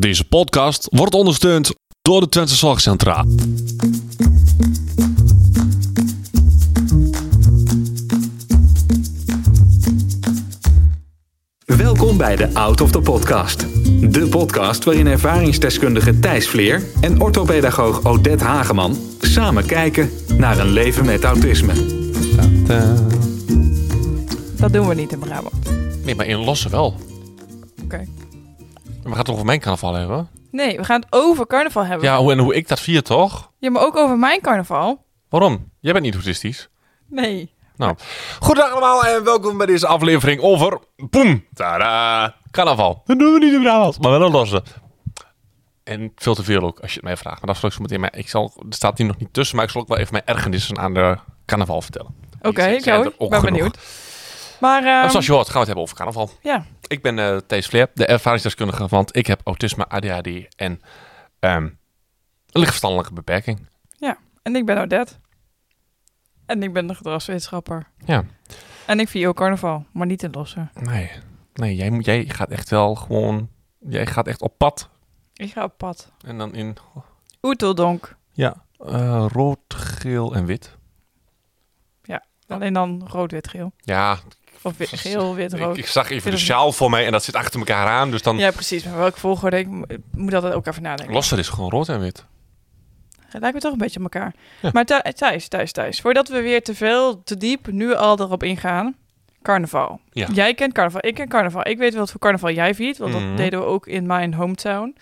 [0.00, 3.24] Deze podcast wordt ondersteund door de Twente Zorgcentra.
[11.64, 13.60] Welkom bij de Out of the Podcast.
[14.12, 21.04] De podcast waarin ervaringsdeskundige Thijs Vleer en orthopedagoog Odette Hageman samen kijken naar een leven
[21.04, 21.72] met autisme.
[24.56, 25.70] Dat doen we niet in Brabant.
[26.04, 26.94] Nee, maar in Lossen wel.
[27.84, 28.06] Oké.
[29.10, 30.28] We gaan het over mijn carnaval hebben.
[30.50, 32.08] Nee, we gaan het over carnaval hebben.
[32.08, 33.50] Ja, hoe, en hoe ik dat vier, toch?
[33.58, 35.04] Ja, maar ook over mijn carnaval.
[35.28, 35.70] Waarom?
[35.80, 36.68] Jij bent niet autistisch.
[37.06, 37.54] Nee.
[37.76, 37.96] Nou,
[38.40, 40.78] goedendag allemaal en welkom bij deze aflevering over...
[40.96, 41.44] Boom!
[41.54, 42.34] Tada!
[42.50, 43.02] Carnaval.
[43.04, 44.62] Dat doen we niet in Brabant, maar wel een losse.
[45.84, 47.36] En veel te veel ook, als je het mij vraagt.
[47.38, 48.00] Maar dat zal ik zo meteen...
[48.00, 50.12] Maar ik zal, er staat hier nog niet tussen, maar ik zal ook wel even
[50.12, 51.16] mijn ergernissen aan de
[51.46, 52.14] carnaval vertellen.
[52.42, 53.04] Oké, Die ik zijn ook.
[53.04, 53.54] er ook ben genoeg.
[53.56, 53.78] benieuwd.
[54.60, 56.30] Maar, ehm, zoals je hoort, gaan we het hebben over carnaval.
[56.42, 56.64] ja.
[56.86, 60.80] Ik ben eh Thees de ervaringsdeskundige, want ik heb autisme, ADHD en
[61.38, 61.78] ehm, een
[62.50, 63.68] lichtverstandelijke beperking.
[64.42, 65.12] En ik ben Odette.
[66.46, 67.86] En ik ben de gedragswetenschapper.
[68.04, 68.24] Ja,
[68.86, 70.70] En ik vier ook carnaval, maar niet in Lossen.
[70.74, 71.10] nee,
[71.54, 74.88] nee jij, moet, jij gaat echt wel gewoon, jij gaat echt op pad.
[75.34, 76.12] Ik ga op pad.
[76.26, 76.76] En dan in,
[77.42, 78.16] Oeteldonk.
[78.32, 80.76] ja, eh, rood, geel en wit.
[82.50, 83.72] Alleen dan rood, wit, geel.
[83.80, 84.18] Ja,
[84.62, 85.76] Of wit, geel, wit, rood.
[85.76, 88.22] ik, ik zag even de sjaal voor mij en dat zit achter elkaar aan, dus
[88.22, 88.36] dan...
[88.38, 88.84] Ja, precies.
[88.84, 89.58] Maar welke volgorde?
[89.58, 91.14] Ik mo- ik moet altijd ook even nadenken.
[91.14, 92.24] Losser is gewoon rood en wit.
[93.26, 94.34] Het lijkt me toch een beetje op elkaar.
[94.62, 94.70] Ja.
[94.72, 96.00] Maar Thij- Thijs, Thijs, Thijs.
[96.00, 98.96] Voordat we weer te veel, te diep nu al erop ingaan.
[99.42, 100.00] Carnaval.
[100.12, 100.26] Ja.
[100.32, 101.68] Jij kent carnaval, ik ken carnaval.
[101.68, 103.28] Ik weet wat voor carnaval jij viert, want Mhm.
[103.28, 104.96] dat deden we ook in mijn hometown.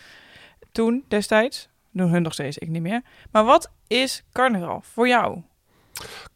[0.72, 1.68] Toen, destijds.
[1.92, 3.02] Doen hun nog steeds, ik niet meer.
[3.30, 5.42] Maar wat is carnaval voor jou?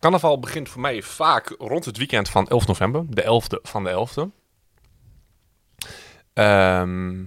[0.01, 3.05] Carnaval begint voor mij vaak rond het weekend van 11 november.
[3.09, 4.31] De 11e van de 11e.
[6.33, 7.25] Ehm,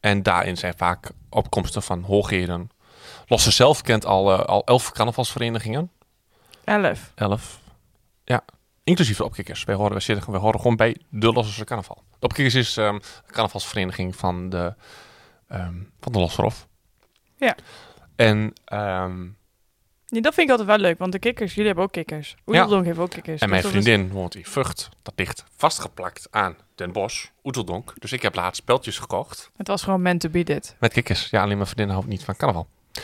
[0.00, 2.70] en daarin zijn vaak opkomsten van hoogheden.
[3.26, 5.90] Losse zelf kent al, eh, al 11 carnavalsverenigingen.
[6.64, 7.12] Elf.
[7.14, 7.60] 11.
[8.24, 8.44] Ja,
[8.84, 9.64] inclusief de opkikkers.
[9.64, 12.02] Wij horen, wij zitten, wij horen gewoon bij de Losse carnaval.
[12.18, 14.74] De opkikkers is ehm, de carnavalsvereniging van de,
[15.48, 16.68] ehm van de Losserhof.
[17.36, 17.56] Ja.
[18.16, 18.52] En,
[20.12, 22.36] Nee, dat vind ik altijd wel leuk, want de kikkers, jullie hebben ook kikkers.
[22.46, 23.40] Oeteldonk heeft ook kikkers.
[23.40, 24.88] En mijn vriendin woont in Vught.
[25.02, 27.94] Dat ligt vastgeplakt aan Den Bosch, Oeteldonk.
[27.98, 30.76] Dus ik heb laatst speltjes gekocht Het was gewoon meant to be dit.
[30.80, 31.30] met kikkers.
[31.30, 32.68] Ja, alleen mijn vriendin houdt niet van carnaval.
[32.92, 33.02] Ja.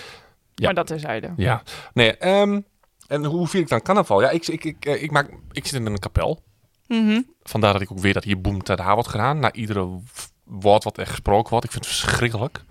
[0.54, 1.32] Maar dat terzijde.
[1.36, 1.62] Ja.
[1.94, 2.60] Nee, ehm,
[3.06, 4.20] en hoe vier ik dan carnaval?
[4.20, 6.42] Ja, ik, ik, ik, eh, ik, maak, ik zit in een kapel.
[6.86, 7.20] Mhm.
[7.42, 9.38] Vandaar dat ik ook weet dat hier boem wordt gedaan.
[9.38, 10.00] Na iedere
[10.44, 11.64] woord wat er gesproken wordt.
[11.64, 12.64] Ik vind het verschrikkelijk.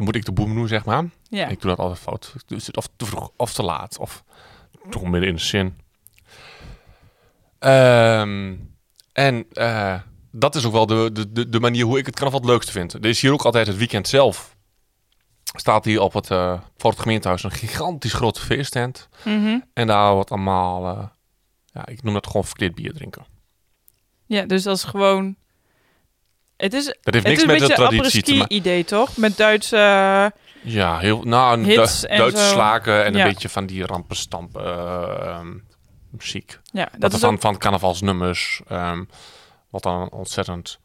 [0.00, 1.04] Dan moet ik de boem doen, zeg maar.
[1.28, 1.48] Ja.
[1.48, 2.34] Ik doe dat altijd fout.
[2.48, 3.98] Het of te vroeg of te laat.
[3.98, 4.24] Of
[4.90, 5.78] toch midden in de zin.
[7.58, 8.56] Ehm,
[9.12, 10.00] en eh,
[10.30, 12.72] dat is ook wel de, de, de, de manier hoe ik het carnaval het leukste
[12.72, 12.92] vind.
[12.92, 14.56] Er is hier ook altijd het weekend zelf.
[15.42, 19.08] Staat hier op het, eh, voor het gemeentehuis een gigantisch grote feesttent.
[19.24, 19.58] Mhm.
[19.72, 21.06] En daar wordt allemaal, eh,
[21.66, 23.24] ja, ik noem dat gewoon verkleed bier drinken.
[24.26, 25.36] ja, dus dat is gewoon...
[26.60, 28.56] Het is, Dat heeft het niks met de traditie te maken.
[28.56, 29.16] idee toch?
[29.16, 29.76] Met Duitse...
[30.62, 33.24] Ja, heel, nou, Duitse slaken en Ja.
[33.24, 35.40] een beetje van die rampenstampen eh,
[36.10, 36.58] muziek.
[36.72, 38.60] Ja, dat Dat is van, ook, van carnavalsnummers.
[38.68, 39.04] ehm,
[39.70, 40.78] wat dan ontzettend...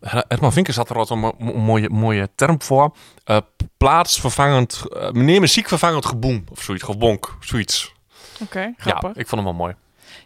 [0.00, 2.96] Her- Herman Vinkers had er altijd een mo- mo- mooie, mooie term voor.
[3.24, 3.36] Eh,
[3.76, 4.82] plaatsvervangend...
[4.96, 6.44] eh meneer muziekvervangend geboem.
[6.52, 6.84] Of zoiets.
[6.84, 7.36] Gebonk.
[7.40, 7.92] Zoiets.
[8.40, 9.14] Oké, grappig.
[9.14, 9.74] Ja, ik vond hem wel mooi.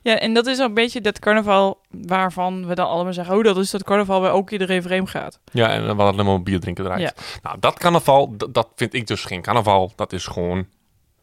[0.03, 3.37] Ja, en dat is een beetje dat carnaval waarvan we dan allemaal zeggen...
[3.37, 5.39] oh, dat is dat carnaval waar ook iedereen vreemd gaat.
[5.53, 7.01] Ja, en we hadden alleen maar bier drinken eruit.
[7.01, 7.13] Ja.
[7.43, 9.93] Nou, dat carnaval, dat vind ik dus geen carnaval.
[9.97, 10.67] Dat is gewoon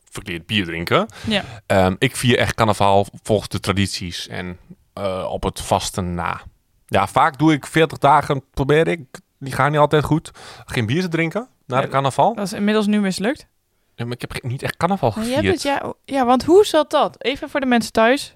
[0.10, 1.08] verkeerd bier drinken.
[1.28, 4.58] Ja, Ehm, ik vier echt carnaval volgens de tradities en
[4.94, 6.42] eh, op het vasten na.
[6.88, 9.00] Ja, vaak doe ik 40 dagen, probeer ik.
[9.40, 10.32] Die gaan niet altijd goed.
[10.66, 12.36] Geen bier te drinken na de Ja, carnaval.
[12.36, 13.48] dat is inmiddels nu mislukt.
[13.96, 15.44] Ja, maar ik heb niet echt carnaval Maar gevierd.
[15.44, 17.24] hebt het, ja, ja, want hoe zat dat?
[17.24, 18.36] Even voor de mensen thuis.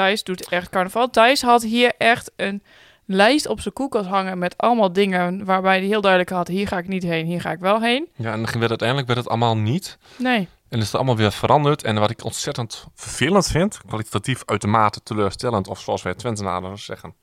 [0.00, 1.10] Thijs doet echt carnaval.
[1.10, 2.62] Thijs had hier echt een
[3.04, 4.38] lijst op zijn koelkast hangen...
[4.38, 6.48] met allemaal dingen waarbij hij heel duidelijk had...
[6.48, 8.08] hier ga ik niet heen, hier ga ik wel heen.
[8.14, 9.98] Ja, en dan werd uiteindelijk werd het allemaal niet.
[10.16, 10.48] Nee.
[10.68, 11.82] En is het allemaal weer veranderd.
[11.82, 17.14] En wat ik ontzettend vervelend vind, kwalitatief uitermate teleurstellend, of zoals wij Twentenaren zeggen,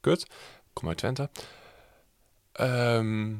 [0.00, 0.28] kut, ik
[0.72, 1.30] kom uit Twente,
[2.58, 3.34] Ehm,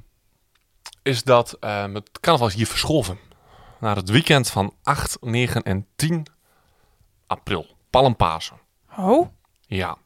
[1.03, 3.19] is dat ehm, het carnaval is hier verschoven
[3.81, 6.27] naar het weekend van 8, 9 en 10
[7.27, 8.59] april, Palmpasen.
[8.97, 9.29] Oh,
[9.67, 9.97] Ja.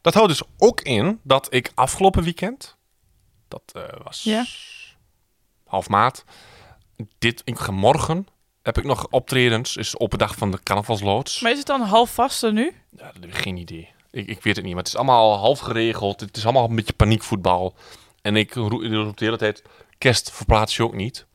[0.00, 2.76] Dat houdt dus ook in dat ik afgelopen weekend,
[3.48, 4.44] dat eh, was Ja.
[5.66, 6.24] half maart,
[7.18, 8.26] dit ik morgen
[8.62, 11.40] heb ik nog optredens, is de open dag van de carnavalsloods.
[11.40, 12.74] maar is het dan half vaste nu?
[12.96, 13.90] Ja, dat heb ik geen idee.
[14.10, 16.20] Ik, ik weet het niet, maar het is allemaal half geregeld.
[16.20, 17.74] Het is allemaal een beetje paniekvoetbal.
[18.22, 19.62] En ik roep de hele tijd,
[19.98, 21.26] kerst verplaats je ook niet.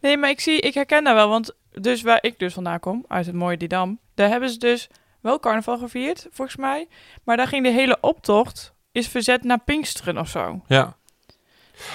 [0.00, 3.04] Nee, maar ik zie, ik herken dat wel, want dus waar ik dus vandaan kom,
[3.08, 4.88] uit het mooie Didam, daar hebben ze dus
[5.20, 6.88] wel carnaval gevierd, volgens mij.
[7.24, 10.60] Maar daar ging de hele optocht, is verzet naar Pinksteren of zo.
[10.66, 10.96] Ja.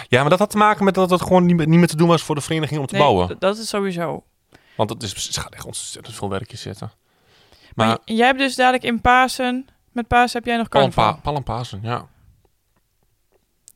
[0.08, 1.96] Ja, maar dat had te maken met dat het gewoon niet meer, niet meer te
[1.96, 3.36] doen was voor de vereniging om te Nee, bouwen.
[3.40, 4.24] dat is sowieso.
[4.76, 6.92] Want het, is, het gaat echt ontzettend veel werkjes zitten.
[7.76, 11.04] Maar, jij hebt dus dadelijk in Pasen, met Pasen heb jij nog carnaval.
[11.04, 12.08] Palmpa, Palmpasen, ja.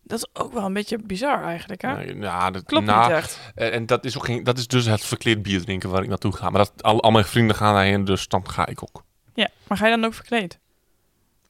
[0.04, 1.96] Dat is ook wel een beetje bizar eigenlijk, hè?
[1.96, 3.40] Nee, ja, dat, Klopt nou, niet echt.
[3.56, 6.36] En dat is, ook geen, dat is dus het verkleed bier drinken waar ik naartoe
[6.36, 6.50] ga.
[6.50, 9.04] Maar dat, al, al mijn vrienden gaan daarheen, dus dan ga ik ook.
[9.34, 10.60] Ja, maar ga je dan ook verkleed?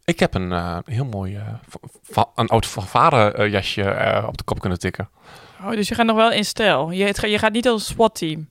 [0.06, 1.42] Ik heb een eh, heel mooi,
[2.04, 5.10] va- een oud varen jasje eh, op de kop kunnen tikken.
[5.62, 6.92] Oh, dus je gaat nog wel in stijl.
[6.92, 8.50] Je, het je gaat niet als SWAT-team.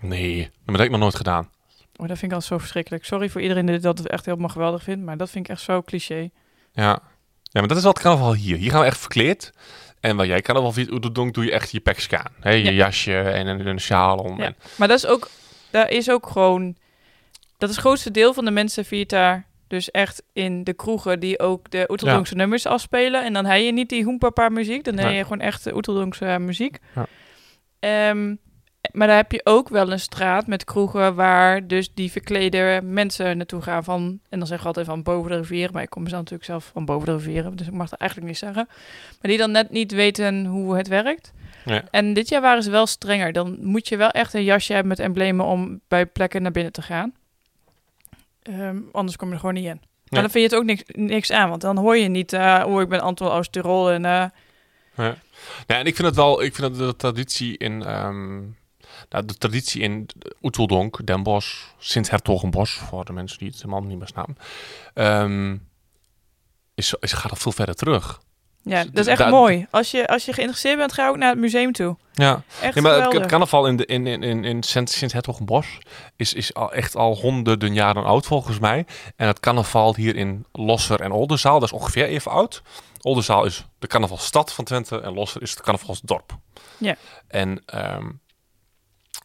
[0.00, 1.50] Nee, dat heb ik nog nooit gedaan.
[1.96, 3.04] Oh, dat vind ik al zo verschrikkelijk.
[3.04, 5.82] Sorry voor iedereen die dat echt helemaal geweldig vindt, maar dat vind ik echt zo
[5.82, 6.30] cliché.
[6.72, 6.98] Ja.
[7.54, 8.56] Ja, maar dat is wat carnaval hier.
[8.56, 9.52] Hier gaan we echt verkleed.
[10.00, 12.32] En waar jij carnaval viert, doe, doe je echt je peks aan.
[12.40, 12.50] Hè?
[12.50, 12.70] Je Ja.
[12.70, 14.38] jasje en een, een sjaal om.
[14.38, 14.44] Ja.
[14.44, 15.28] En, Maar dat is ook,
[15.70, 16.76] daar is ook gewoon,
[17.58, 21.20] dat is het grootste deel van de mensen viert daar dus echt in de kroegen
[21.20, 23.24] die ook de Oeteldonkse nummers afspelen.
[23.24, 25.16] En dan heb je niet die hoempapa muziek, dan heb Nee.
[25.16, 26.78] je gewoon echt Oeteldonkse muziek.
[26.94, 27.06] Ja.
[27.80, 28.34] Ehm,
[28.92, 33.36] maar daar heb je ook wel een straat met kroegen waar dus die verklede mensen
[33.36, 36.08] naartoe gaan van, en dan zeggen we altijd van boven de rivier, maar ik kom
[36.08, 38.66] zelf natuurlijk zelf van boven de rivieren, dus ik mag dat eigenlijk niet zeggen.
[39.20, 41.32] Maar die dan net niet weten hoe het werkt.
[41.64, 41.82] Ja.
[41.90, 43.32] En dit jaar waren ze wel strenger.
[43.32, 46.72] Dan moet je wel echt een jasje hebben met emblemen om bij plekken naar binnen
[46.72, 47.14] te gaan.
[48.42, 49.80] Ehm, anders kom je er gewoon niet in.
[50.08, 52.64] Maar dan vind je het ook niks, niks aan, want dan hoor je niet, eh
[52.66, 54.24] oh, ik ben Anton Oosterol en eh,
[54.96, 55.16] Ja.
[55.66, 58.40] Ja, en ik vind het wel, ik vind dat de traditie in, ehm,
[59.08, 60.08] nou, de traditie in
[60.42, 64.36] Oeteldonk, Den Bosch, Sint-Hertogenbosch, voor de mensen die het helemaal niet meer snappen,
[64.94, 65.56] ehm,
[66.74, 68.20] is, is, gaat al veel verder terug.
[68.62, 69.66] ja, Dus dat is echt mooi.
[69.70, 71.96] Als je, als je geïnteresseerd bent, ga ook naar het museum toe.
[72.12, 75.78] Ja, Echt nee, maar het, het carnaval in, de, in, in, in, in Sint- Sint-Hertogenbosch
[76.16, 78.86] is, is al echt al honderden jaren oud volgens mij.
[79.16, 82.62] En het carnaval hier in Losser en Oldenzaal, dat is ongeveer even oud.
[83.00, 86.36] Oldenzaal is de carnavalstad van Twente en Losser is het carnavalsdorp.
[86.78, 86.96] Ja.
[87.28, 88.10] En, ehm,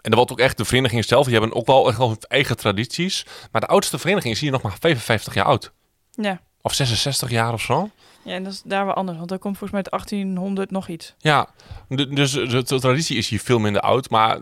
[0.09, 2.57] en er wordt ook echt, de vereniging zelf, die hebben ook wel echt wel eigen
[2.57, 3.25] tradities.
[3.51, 5.71] Maar de oudste vereniging is hier nog maar 55 jaar oud.
[6.11, 6.41] Ja.
[6.61, 7.89] Of 66 jaar of zo.
[8.23, 10.87] ja, en dat is daar wel anders, want dat komt volgens mij uit 1800 nog
[10.87, 11.15] iets.
[11.17, 11.49] Ja,
[11.89, 14.09] dus de, de traditie is hier veel minder oud.
[14.09, 14.39] Maar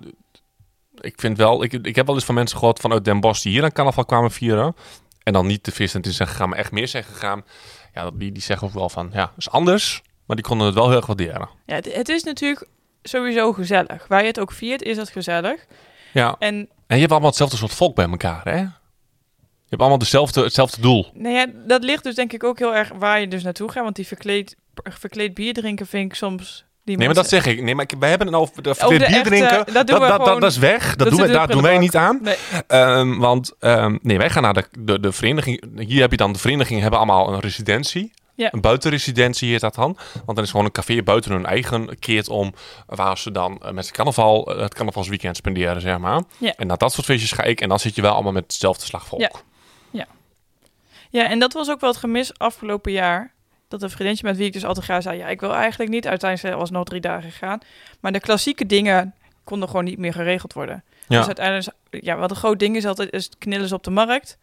[1.00, 3.52] ik vind wel, ik, ik heb wel eens van mensen gehoord vanuit Den Bosch die
[3.52, 4.76] hier aan carnaval kwamen vieren.
[5.24, 7.44] En dan niet de vis in zijn gegaan, maar echt meer zijn gegaan.
[7.94, 10.02] Ja, dat- die, die zeggen ook wel van, ja, is anders.
[10.26, 11.50] Maar die konden het wel heel erg waarderen.
[11.66, 12.68] Ja, het, het is natuurlijk
[13.04, 14.06] sowieso gezellig.
[14.08, 15.66] Waar je het ook viert, is het gezellig.
[16.14, 18.58] Ja, En en je hebt allemaal hetzelfde soort volk bij elkaar, hè?
[18.60, 21.08] Je hebt allemaal dezelfde, hetzelfde doel.
[21.14, 23.84] Nou ja, dat ligt dus denk ik ook heel erg waar je dus naartoe gaat.
[23.84, 26.66] Want die verkleed, verkleed bier drinken vind ik soms...
[26.84, 27.62] Die Nee, maar dat zeg ik.
[27.62, 29.50] Nee, maar wij hebben het over de, Over de de bier echte- drinken.
[29.58, 30.96] dat Dat, doen we dat, gewoon- dat is weg.
[30.96, 32.20] Dat doen we, daar doen wij niet aan.
[32.22, 32.36] Nee,
[32.68, 35.64] Ehm, want ehm, nee, wij gaan naar de, de, de vereniging.
[35.88, 38.14] Hier heb je dan de vereniging hebben allemaal een residentie.
[38.38, 38.54] Ja.
[38.54, 39.98] Een buitenresidentie heet dat dan.
[40.14, 42.54] Want dan is gewoon een café buiten hun eigen keert om.
[42.86, 46.24] Waar ze dan eh, met z'n carnaval eh, het carnavalsweekend spenderen, zeg maar.
[46.38, 46.54] Ja.
[46.56, 47.62] En naar dat soort feestjes ga ik.
[47.62, 49.44] En dan zit je wel allemaal met hetzelfde slagvolk.
[49.92, 50.08] Ja.
[51.10, 53.34] ja, en dat was ook wel het gemis afgelopen jaar.
[53.68, 55.18] Dat een vriendje met wie ik dus altijd ga zei...
[55.18, 56.08] Ja, ik wil eigenlijk niet.
[56.08, 57.60] Uiteindelijk was het nog drie dagen gegaan.
[58.00, 59.14] Maar de klassieke dingen
[59.44, 60.84] konden gewoon niet meer geregeld worden.
[61.08, 61.18] Ja.
[61.18, 61.76] Dus uiteindelijk...
[61.90, 63.14] Ja, wat een groot ding is altijd...
[63.14, 64.38] is het knillen ze op de markt.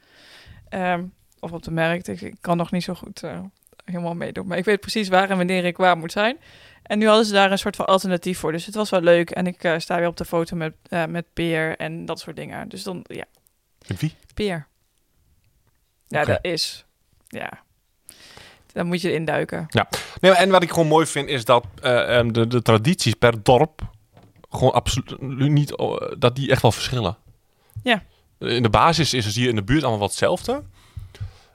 [0.69, 1.05] Ehm,
[1.41, 2.09] of op de markt.
[2.09, 3.39] Ik, ik kan nog niet zo goed eh,
[3.85, 4.47] helemaal meedoen.
[4.47, 6.39] Maar ik weet precies waar en wanneer ik waar moet zijn.
[6.83, 8.53] En nu hadden ze daar een soort van alternatief voor.
[8.53, 9.31] Dus het was wel leuk.
[9.31, 12.37] En ik eh, sta weer op de foto met, eh, met Peer en dat soort
[12.37, 12.69] dingen.
[12.69, 13.25] Dus dan, ja,
[13.89, 14.15] Met wie?
[14.35, 14.67] Peer.
[16.07, 16.85] Ja, dat is...
[17.27, 17.63] Ja.
[18.73, 19.67] Dan moet je erin duiken.
[20.21, 23.43] Nee, en wat ik gewoon mooi vind is dat eh, ehm, de, de tradities per
[23.43, 23.81] dorp
[24.51, 25.77] gewoon absoluut niet,
[26.19, 27.17] dat die echt wel verschillen.
[27.83, 28.03] Ja.
[28.39, 30.63] In de basis is het hier in de buurt allemaal wat hetzelfde.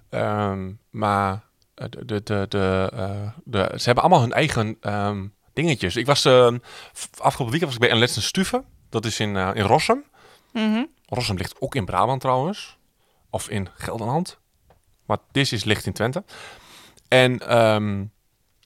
[0.10, 1.44] Ehm, maar
[1.80, 5.96] de, de, de, de, eh, de, ze hebben allemaal hun eigen ehm, dingetjes.
[5.96, 6.58] Ik was ehm,
[7.18, 8.64] afgelopen weekend was ik bij een Letsen Stuve.
[8.90, 10.04] Dat is in, eh, in Rossum.
[10.54, 10.84] Mhm.
[11.06, 12.78] Rossum ligt ook in Brabant trouwens.
[13.30, 14.40] Of in Gelderland.
[15.06, 16.24] Maar dit is ligt in Twente.
[17.08, 18.06] En ehm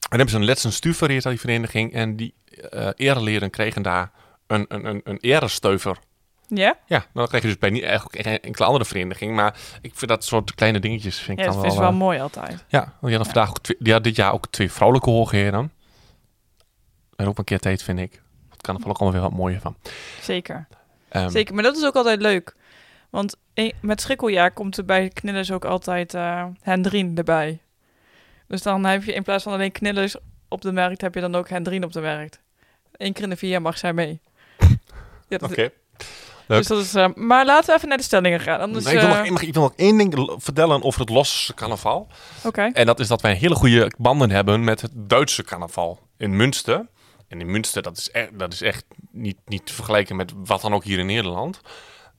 [0.08, 1.92] dan hebben ze een Letsen Stuver, die vereniging.
[1.92, 2.34] En die
[2.70, 4.12] eh ereleren kregen daar
[4.46, 5.98] een, een, een, een eresteuver.
[6.48, 6.78] Ja?
[6.86, 9.34] Ja, dan krijg je dus bij niet eigenlijk geen enkele andere vereniging.
[9.34, 11.82] Maar ik vind dat soort kleine dingetjes vind ik Ja, dan dat is wel...
[11.82, 12.64] wel eh, mooi altijd.
[12.68, 15.72] ja, want die hadden vandaag ook twee, hadden dit jaar ook twee vrouwelijke hoogheren.
[17.16, 18.22] En ook een keer tijd, vind ik.
[18.50, 19.76] Dat kan er ook allemaal weer wat mooier van.
[20.20, 20.66] Zeker.
[21.08, 22.54] Ehm, Zeker, maar dat is ook altijd leuk.
[23.10, 23.36] Want
[23.80, 27.58] met schrikkeljaar komt er bij knillers ook altijd eh Hendrien erbij.
[28.46, 30.16] Dus dan heb je in plaats van alleen knillers
[30.48, 32.40] op de markt, heb je dan ook Hendrien op de markt.
[32.92, 34.20] Eén keer in de vier jaar mag zij mee.
[35.28, 35.70] Ja, Oké.
[36.46, 36.58] Leuk.
[36.58, 38.60] dus dat is, eh, maar laten we even naar de stellingen gaan.
[38.60, 41.54] Anders, Nee, ik, wil eh, nog, ik wil nog één ding vertellen over het Losse
[41.54, 42.08] carnaval.
[42.44, 42.62] Oké.
[42.62, 46.86] En dat is dat wij hele goede banden hebben met het Duitse carnaval in Münster.
[47.28, 50.60] En in Münster, dat is echt, dat is echt niet, niet te vergelijken met wat
[50.60, 51.60] dan ook hier in Nederland.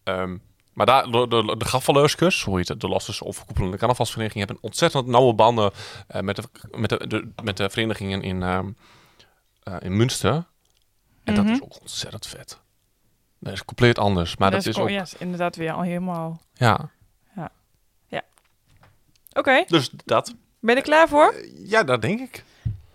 [0.04, 0.38] Ehm,
[0.74, 5.08] maar daar, de, de, de Gaffeleuskers, hoe heet het, de Losses overkoepelende carnavalsvereniging, hebben ontzettend
[5.08, 5.72] nauwe banden
[6.08, 8.60] eh, met, de, met, de, de- met de verenigingen in, eh,
[9.80, 10.46] in Münster.
[11.24, 11.54] En dat Mhm.
[11.54, 12.60] is ook ontzettend vet.
[13.40, 14.90] Dat is compleet anders, maar dat, is ook...
[14.90, 16.42] ja, is inderdaad weer al helemaal...
[16.54, 16.90] Ja,
[19.38, 20.36] Oké, dus dat.
[20.60, 21.36] ben je er klaar voor?
[21.56, 22.44] Ja, dat denk ik.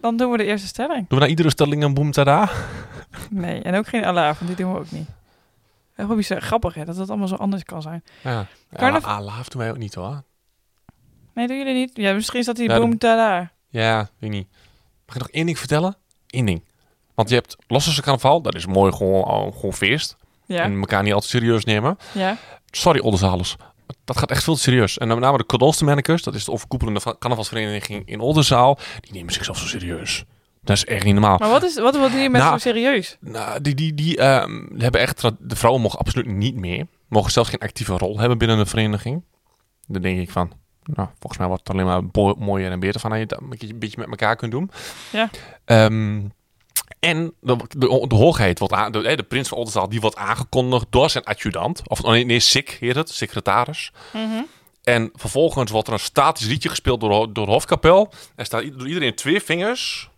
[0.01, 0.99] Dan doen we de eerste stelling.
[0.99, 2.51] Doen we naar iedere stelling een boom tada?
[3.31, 5.09] Nee, en ook geen alarm, want die doen we ook niet.
[5.95, 8.05] En Robbie is grappig, hè, dat het allemaal zo anders kan zijn.
[8.23, 8.47] Ja.
[8.77, 10.23] Carnav- Ja, Alaaf doen wij ook niet hoor.
[11.35, 11.91] Nee, doen jullie niet?
[11.97, 13.53] Ja, misschien staat die Ja, boom daar.
[13.69, 14.49] Ja, weet ik niet.
[15.07, 15.97] Mag ik nog één ding vertellen?
[16.27, 16.65] Eén ding.
[17.15, 20.17] Want je hebt Losse carnaval, dat is mooi gewoon, al- gewoon feest.
[20.57, 21.99] Ja, En elkaar niet altijd serieus nemen.
[22.13, 22.37] ja.
[22.71, 23.57] Sorry, Oldenzalers.
[24.05, 24.99] Dat gaat echt veel te serieus.
[24.99, 28.79] En met name de Kodolstenmannekes, dat is de overkoepelende va- carnavalsvereniging in Oldenzaal.
[29.01, 30.25] Die nemen zichzelf zo serieus.
[30.63, 31.39] Dat is echt niet normaal.
[31.39, 33.17] Maar wat, is, wat, doe je met Nou, zo serieus?
[33.21, 35.21] Nou, die, die, die ehm, hebben echt...
[35.39, 36.87] De vrouwen mogen absoluut niet meer.
[37.09, 39.23] Mogen zelfs geen actieve rol hebben binnen de vereniging.
[39.87, 40.53] Dan denk ik van...
[40.83, 43.11] Nou, volgens mij wordt het alleen maar mooier en beter van...
[43.11, 44.71] Dat je een beetje- een beetje met elkaar kunt doen.
[45.13, 45.31] Ja.
[45.65, 46.21] Ehm,
[47.01, 48.93] en de, de, de hoogheid wordt aan...
[48.93, 51.89] De, de prins van Oldenzaal, die wordt aangekondigd door zijn adjudant.
[51.89, 53.11] Of oh nee, nee Sik heet het.
[53.11, 53.93] Secretaris.
[54.13, 54.43] Mhm.
[54.83, 58.13] En vervolgens wordt er een statisch liedje gespeeld door, door de hofkapel.
[58.37, 60.09] En staat door iedereen twee vingers...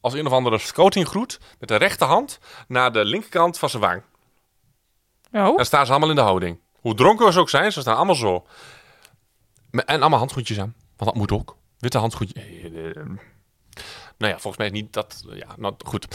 [0.00, 2.38] Als een of andere scoutinggroet met de rechterhand
[2.68, 4.02] naar de linkerkant van zijn wang.
[5.32, 6.58] Oh, Dan staan ze allemaal in de houding.
[6.80, 8.46] Hoe dronken ze ook zijn, ze staan allemaal zo.
[9.70, 10.74] En allemaal handschoentjes aan.
[10.96, 11.56] Want dat moet ook.
[11.78, 12.42] Witte handschoentjes.
[14.18, 15.24] Nou ja, volgens mij niet dat...
[15.28, 16.06] Ja, nou goed.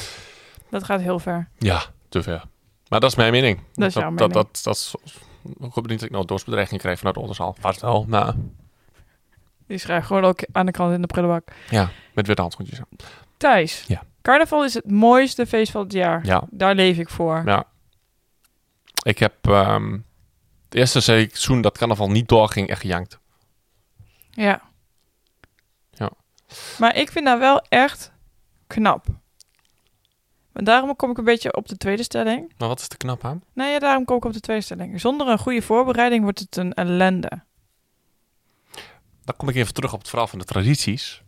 [0.69, 1.49] dat gaat heel ver.
[1.57, 2.43] Ja, te ver.
[2.87, 3.59] Maar dat is mijn mening.
[3.73, 4.33] Dat is jouw dat, mening.
[4.33, 4.95] Dat, dat, is...
[5.43, 7.55] Ik hoop niet dat ik nou doodsbedreiging krijg vanuit Oldenzaal.
[7.59, 8.33] Vast wel, maar...
[9.67, 11.47] Die schrijft gewoon ook aan de kant in de prullenbak.
[11.69, 12.79] Ja, met witte handschoentjes.
[13.37, 14.03] Thijs, Ja.
[14.21, 16.25] carnaval is het mooiste feest van het jaar.
[16.25, 16.43] Ja.
[16.49, 17.41] Daar leef ik voor.
[17.45, 17.65] Ja.
[19.03, 19.33] Ik heb...
[19.41, 19.91] ehm,
[20.65, 23.19] het eerste seizoen dat carnaval niet doorging, echt gejankt.
[24.31, 24.61] Ja.
[26.79, 28.11] Maar ik vind dat wel echt
[28.67, 29.05] knap.
[30.53, 32.53] En daarom kom ik een beetje op de tweede stelling.
[32.57, 33.43] Maar wat is er knap aan?
[33.53, 35.01] Nee, ja, daarom kom ik op de tweede stelling.
[35.01, 37.43] Zonder een goede voorbereiding wordt het een ellende.
[39.23, 41.21] Dan kom ik even terug op het verhaal van de tradities.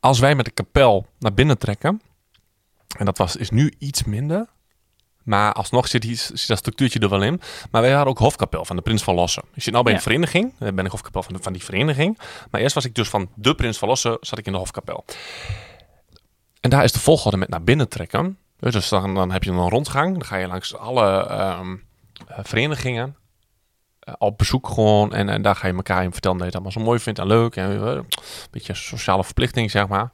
[0.00, 2.00] Als wij met de kapel naar binnen trekken,
[2.98, 4.48] en dat was, is nu iets minder,
[5.30, 7.40] maar alsnog zit, zit dat structuurtje er wel in.
[7.70, 9.42] Maar wij waren ook hofkapel van de Prins van Lossen.
[9.54, 9.98] Ik zit nou bij Ja.
[9.98, 12.18] een vereniging, dan ben ik hofkapel van, de, van die vereniging.
[12.50, 15.04] Maar eerst was ik dus van de Prins van Lossen, zat ik in de hofkapel.
[16.60, 18.38] En daar is de volgorde met naar binnen trekken.
[18.58, 21.76] Dus dan, dan heb je een rondgang, dan ga je langs alle ehm,
[22.28, 23.16] eh, verenigingen
[24.00, 25.12] eh, op bezoek gewoon.
[25.12, 27.18] En, en daar ga je elkaar in vertellen dat je het allemaal zo mooi vindt
[27.18, 27.56] en leuk.
[27.56, 28.06] En eh, een
[28.50, 30.10] beetje sociale verplichting, zeg maar.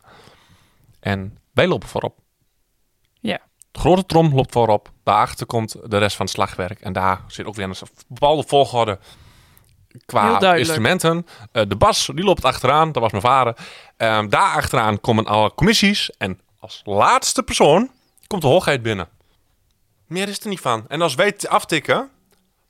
[1.01, 2.19] En wij lopen voorop.
[3.21, 3.41] Ja.
[3.77, 4.91] De grote trom loopt voorop.
[5.05, 6.81] Daarachter komt de rest van het slagwerk.
[6.81, 7.75] En daar zit ook weer een
[8.09, 8.99] bepaalde volgorde
[10.07, 11.27] qua instrumenten.
[11.53, 12.93] Eh, de bas, die loopt achteraan.
[12.93, 13.57] Dat was mijn vader.
[14.29, 16.11] Daar achteraan komen alle commissies.
[16.19, 17.91] En als laatste persoon
[18.27, 19.09] komt de hoogheid binnen.
[20.07, 20.85] Meer is er niet van.
[20.89, 22.11] En als wij het aftikken,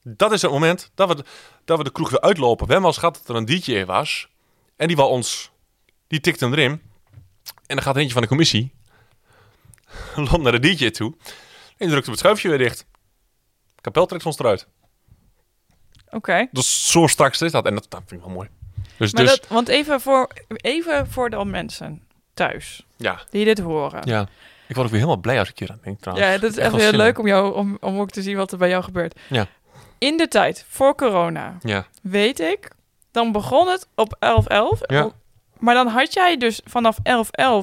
[0.02, 1.24] dat is het moment dat we, de-
[1.64, 2.66] dat we de kroeg weer uitlopen.
[2.66, 4.28] We hebben eens gehad dat er een DJ was.
[4.76, 5.50] En die wil ons,
[6.08, 6.70] die tikt hem erin.
[7.66, 8.74] En dan gaat er eentje van de commissie.
[10.16, 11.14] Loopt naar de DJ toe.
[11.76, 12.86] En drukt op het schuifje weer dicht.
[13.80, 14.68] Kapel trekt ons eruit.
[16.10, 16.46] Oké.
[16.50, 17.66] Dus zo straks is dat.
[17.66, 18.48] En dat, dat vind ik wel mooi.
[18.96, 22.02] Dus, Maar dus dat, want even voor, even voor de mensen
[22.34, 24.00] thuis ja, die dit horen.
[24.04, 24.28] ja.
[24.68, 26.28] Ik word ook weer helemaal blij als ik hier aan denk trouwens.
[26.28, 28.58] Ja, dat is Echt heel leuk om, jou, om, om ook te zien wat er
[28.58, 29.18] bij jou gebeurt.
[29.28, 29.46] Ja.
[29.98, 32.70] In de tijd voor corona, Ja, weet ik,
[33.10, 34.78] dan begon het op 11-11.
[34.86, 35.10] Ja.
[35.58, 37.02] Maar dan had jij dus vanaf 11-11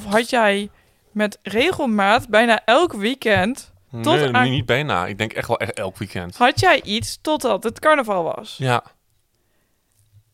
[0.09, 0.69] had jij
[1.13, 5.05] met regelmaat bijna elk weekend Tot nee, aan- niet bijna.
[5.05, 6.37] Ik denk echt wel echt elk weekend.
[6.37, 8.55] had jij iets totdat het carnaval was.
[8.57, 8.83] Ja.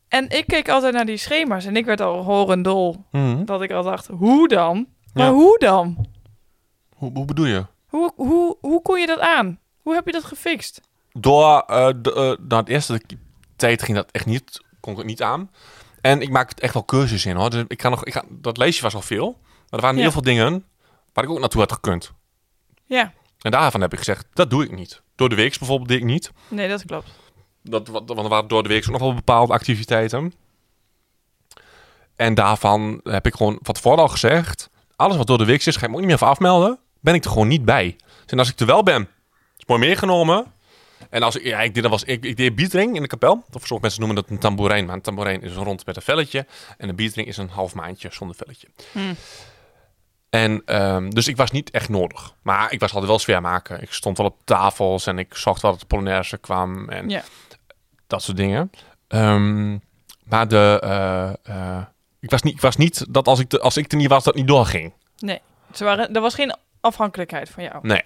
[0.08, 3.04] En ik keek altijd naar die schema's en ik werd al horendol.
[3.10, 3.44] Mhm.
[3.44, 4.86] Dat ik al dacht, hoe dan?
[5.14, 5.32] Maar Ja.
[5.32, 6.06] hoe dan?
[6.96, 7.66] Hoe, hoe bedoel je?
[7.88, 9.58] Hoe, hoe, hoe kon je dat aan?
[9.82, 10.80] Hoe heb je dat gefixt?
[11.12, 13.00] Door eh, de, eh, na het eerste
[13.56, 15.50] tijd ging dat echt niet, kon ik het niet aan.
[16.00, 17.50] En ik maak het echt wel cursus in hoor.
[17.50, 19.38] Dus ik ga nog, ik ga, dat lijstje was al veel.
[19.40, 20.02] Maar er waren Ja.
[20.02, 20.64] heel veel dingen
[21.12, 22.12] waar ik ook naartoe had gekund.
[22.84, 25.02] Ja, En daarvan heb ik gezegd, dat doe ik niet.
[25.14, 26.30] Door de week bijvoorbeeld deed ik niet.
[26.48, 27.10] nee, dat klopt.
[27.62, 30.32] Dat, wat- want er waren door de week ook nog wel bepaalde activiteiten.
[32.16, 34.70] En daarvan heb ik gewoon van tevoren al gezegd...
[34.96, 36.78] alles wat door de week is, ga ik me ook niet meer voor afmelden.
[37.00, 37.96] Ben ik er gewoon niet bij.
[38.06, 39.08] Dus en als ik er wel ben,
[39.56, 40.52] is mooi meegenomen.
[41.10, 43.32] En als ik, ja, ik deed, dat was, ik, ik deed beatring in de kapel.
[43.34, 44.86] Of sommige mensen noemen dat een tamboerijn.
[44.86, 46.46] Maar een tamboerijn is rond met een velletje.
[46.78, 48.68] En een beatring is een half maandje zonder velletje.
[48.92, 49.14] Hmm.
[50.30, 52.34] En ehm, dus ik was niet echt nodig.
[52.42, 53.82] Maar ik was altijd wel sfeer maken.
[53.82, 56.88] Ik stond wel op tafels en ik zag wel dat de Polonaise kwam.
[56.88, 57.22] En Ja.
[58.06, 58.70] dat soort dingen.
[59.08, 59.72] Ehm,
[60.24, 61.32] maar de, eh,
[61.76, 61.82] eh,
[62.20, 64.24] ik, was niet, ik was niet dat als ik, de, als ik er niet was,
[64.24, 64.92] dat niet doorging.
[65.18, 65.40] Nee,
[65.74, 67.78] ze waren, er was geen afhankelijkheid van jou.
[67.82, 68.02] Nee.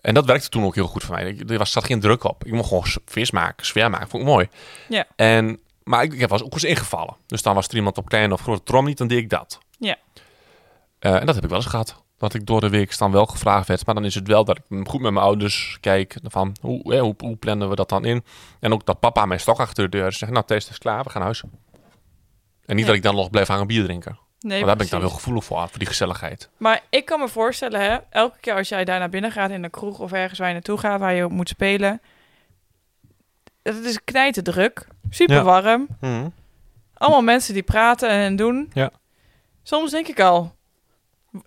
[0.00, 1.38] En dat werkte toen ook heel goed voor mij.
[1.48, 2.44] Er was, zat geen druk op.
[2.44, 4.08] Ik mocht gewoon vis maken, sfeer maken.
[4.08, 4.48] Vond ik mooi.
[4.88, 5.06] Ja.
[5.16, 7.16] En, maar ik, ik was ook eens ingevallen.
[7.26, 9.58] Dus dan was er iemand op kleine of grote trom niet, dan deed ik dat.
[9.78, 9.96] Ja.
[11.02, 12.02] Eh, en dat heb ik wel eens gehad.
[12.16, 13.86] Dat ik door de week dan wel gevraagd werd.
[13.86, 16.16] Maar dan is het wel dat ik goed met mijn ouders kijk.
[16.22, 18.24] Van hoe, hè, hoe, hoe plannen we dat dan in?
[18.60, 20.32] En ook dat papa mijn stok achter de deur zegt.
[20.32, 21.02] Nou, Thees, het is klaar.
[21.04, 21.42] We gaan naar huis.
[22.66, 22.86] En niet Ja.
[22.86, 24.18] dat ik dan nog blijf hangen bier drinken.
[24.40, 25.68] Nee, maar daar ben ik dan wel gevoelig voor.
[25.68, 26.50] Voor die gezelligheid.
[26.56, 29.62] Maar ik kan me voorstellen, hè, elke keer als jij daar naar binnen gaat in
[29.62, 32.00] de kroeg of ergens waar je naartoe gaat, waar je moet spelen.
[33.62, 35.42] Het is knijterdruk, super Ja.
[35.42, 35.88] warm.
[36.94, 38.70] Allemaal mensen die praten en doen.
[38.72, 38.90] Ja.
[39.62, 40.54] Soms denk ik al,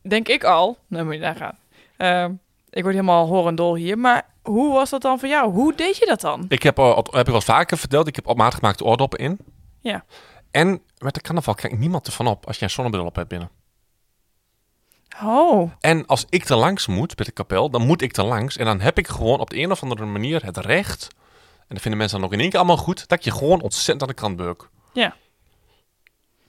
[0.02, 1.58] denk ik al, nou moet je daar gaan.
[1.98, 2.34] Ehm,
[2.70, 5.52] ik word helemaal horendol hier, maar hoe was dat dan voor jou?
[5.52, 6.46] Hoe deed je dat dan?
[6.48, 9.38] Ik heb, al, heb ik wel vaker verteld, ik heb op maat gemaakte oordoppen in.
[9.80, 10.06] Ja.
[10.52, 13.50] En met de carnaval kijkt niemand ervan op als je een zonnebril op hebt binnen.
[15.24, 18.58] Oh, En als ik er langs moet bij de kapel, dan moet ik er langs.
[18.58, 21.08] En dan heb ik gewoon op de een of andere manier het recht.
[21.60, 23.08] En dat vinden mensen dan ook in één keer allemaal goed.
[23.08, 24.70] Dat je gewoon ontzettend aan de kant beuk.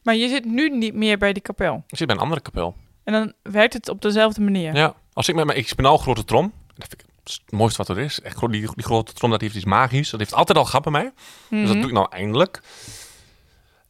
[0.02, 1.84] maar je zit nu niet meer bij die kapel.
[1.88, 2.74] Ik zit bij een andere kapel.
[3.06, 4.74] En dan werkt het op dezelfde manier.
[4.74, 4.94] Ja.
[5.12, 6.52] Als ik met mijn, een grote trom.
[6.74, 8.20] Dat vind ik het mooiste wat er is.
[8.20, 10.10] Echt, die, die grote trom, dat heeft iets magisch.
[10.10, 11.12] Dat heeft altijd al gehad bij mij.
[11.50, 11.78] Dus dat Mhm.
[11.80, 12.60] doe ik nou eindelijk.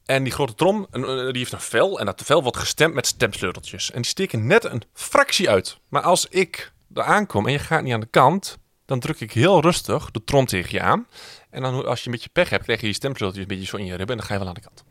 [0.05, 2.01] En die grote trom, eh, die heeft een vel.
[2.01, 3.91] En dat vel wordt gestemd met stemsleuteltjes.
[3.91, 5.79] En die steken net een fractie uit.
[5.89, 8.59] Maar als ik er aankom en je gaat niet aan de kant...
[8.87, 11.07] dan druk ik heel rustig de trom tegen je aan.
[11.51, 13.77] En dan als je een beetje pech hebt, krijg je die stemsleuteltjes een beetje zo
[13.77, 14.09] in je ribben.
[14.11, 14.85] En dan ga je wel aan de kant.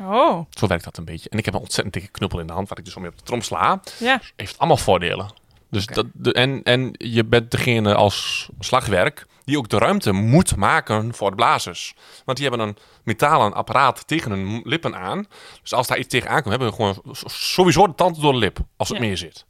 [0.00, 1.28] Oh, Zo werkt dat een beetje.
[1.28, 2.68] En ik heb een ontzettend dikke knuppel in de hand...
[2.68, 3.80] waar ik dus om mee op de trom sla.
[3.98, 4.20] ja.
[4.36, 5.30] Heeft allemaal voordelen.
[5.70, 10.56] Dus dat, de, en, en je bent degene als slagwerk die ook de ruimte moet
[10.56, 11.94] maken voor de blazers.
[12.24, 15.26] Want die hebben een metalen apparaat tegen hun lippen aan.
[15.62, 18.58] Dus als daar iets tegen aankomt, hebben we gewoon sowieso de tanden door de lip.
[18.76, 19.04] Als het Ja.
[19.04, 19.44] meer zit.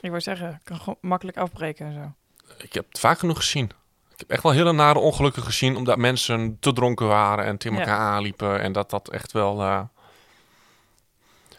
[0.00, 2.12] Ik wou zeggen, kan gewoon makkelijk afbreken en zo.
[2.64, 3.70] Ik heb het vaak genoeg gezien.
[4.16, 5.76] Ik heb echt wel hele nare ongelukken gezien.
[5.76, 7.82] Omdat mensen te dronken waren en tegen Ja.
[7.82, 8.60] elkaar aanliepen.
[8.60, 9.62] En dat dat echt wel...
[9.62, 9.80] eh,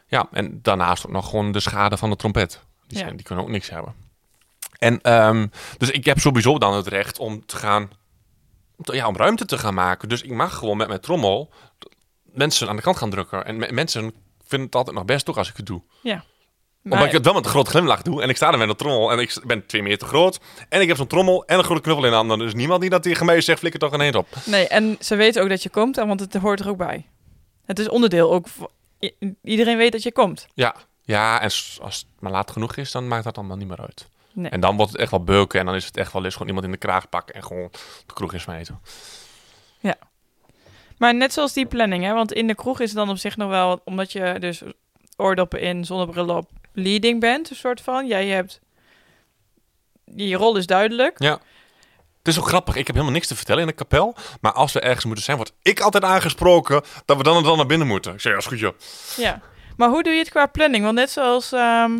[0.07, 2.61] Ja, en daarnaast ook nog gewoon de schade van de trompet.
[2.87, 3.09] Die, Ja.
[3.11, 3.93] die kunnen ook niks hebben.
[4.79, 7.89] En ehm, dus ik heb sowieso dan het recht om te gaan...
[8.83, 10.09] Ja, om ruimte te gaan maken.
[10.09, 11.53] Dus ik mag gewoon met mijn trommel
[12.23, 13.45] mensen aan de kant gaan drukken.
[13.45, 14.01] En me- mensen
[14.47, 15.81] vinden het altijd nog best ook als ik het doe.
[16.91, 18.21] Omdat ik het wel met een grote glimlach doe.
[18.21, 19.11] En ik sta er met een trommel.
[19.11, 20.39] En ik ben twee meter groot.
[20.69, 22.39] En ik heb zo'n trommel en een grote knuffel in de handen.
[22.39, 24.27] Dus niemand die dat tegen mij zegt, flikker toch een eend op.
[24.45, 27.05] Nee, en ze weten ook dat je komt, want het hoort er ook bij.
[27.65, 28.45] Het is onderdeel ook.
[29.43, 30.47] Iedereen weet dat je komt.
[30.53, 33.81] Ja, ja en als het maar laat genoeg is, dan maakt dat allemaal niet meer
[33.81, 34.07] uit.
[34.33, 34.51] Nee.
[34.51, 35.59] En dan wordt het echt wel beuken.
[35.59, 37.35] En dan is het echt wel eens gewoon iemand in de kraag pakken.
[37.35, 37.69] En gewoon
[38.05, 38.79] de kroeg in smijten.
[40.97, 42.13] Maar net zoals die planning, hè?
[42.13, 44.61] Want in de kroeg is het dan op zich nog wel, omdat je dus
[45.15, 48.07] oordoppen in, zonnebril op, leading bent, een soort van.
[48.07, 48.59] Jij hebt.
[50.15, 51.19] Je rol is duidelijk.
[51.21, 51.39] Ja.
[52.17, 52.75] Het is ook grappig.
[52.75, 54.15] Ik heb helemaal niks te vertellen in de kapel.
[54.41, 57.57] Maar als we ergens moeten zijn, word ik altijd aangesproken dat we dan en dan
[57.57, 58.13] naar binnen moeten.
[58.13, 58.73] Ik zeg, ja, is goed joh.
[59.17, 59.41] Ja.
[59.77, 60.83] Maar hoe doe je het qua planning?
[60.83, 61.51] Want net zoals.
[61.51, 61.99] ehm,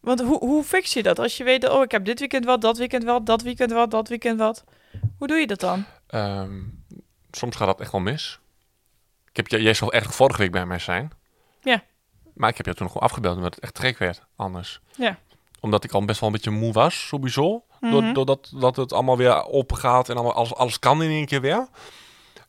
[0.00, 1.18] want hoe, hoe fix je dat?
[1.18, 3.90] Als je weet, oh, ik heb dit weekend wat, dat weekend wat, dat weekend wat,
[3.90, 4.64] dat weekend wat.
[5.18, 5.84] Hoe doe je dat dan?
[6.06, 6.60] Ehm,
[7.30, 8.38] soms gaat dat echt wel mis.
[9.30, 11.10] Ik heb, jij jij zou echt vorige week bij mij zijn.
[11.62, 11.82] Ja.
[12.36, 14.80] Maar ik heb jou toen gewoon afgebeld omdat het echt gek werd anders.
[14.96, 15.18] Ja.
[15.60, 17.64] Omdat ik al best wel een beetje moe was, sowieso.
[17.80, 18.12] Mhm.
[18.12, 21.40] Doordat dat het allemaal weer open gaat en allemaal, alles, alles kan in één keer
[21.40, 21.68] weer.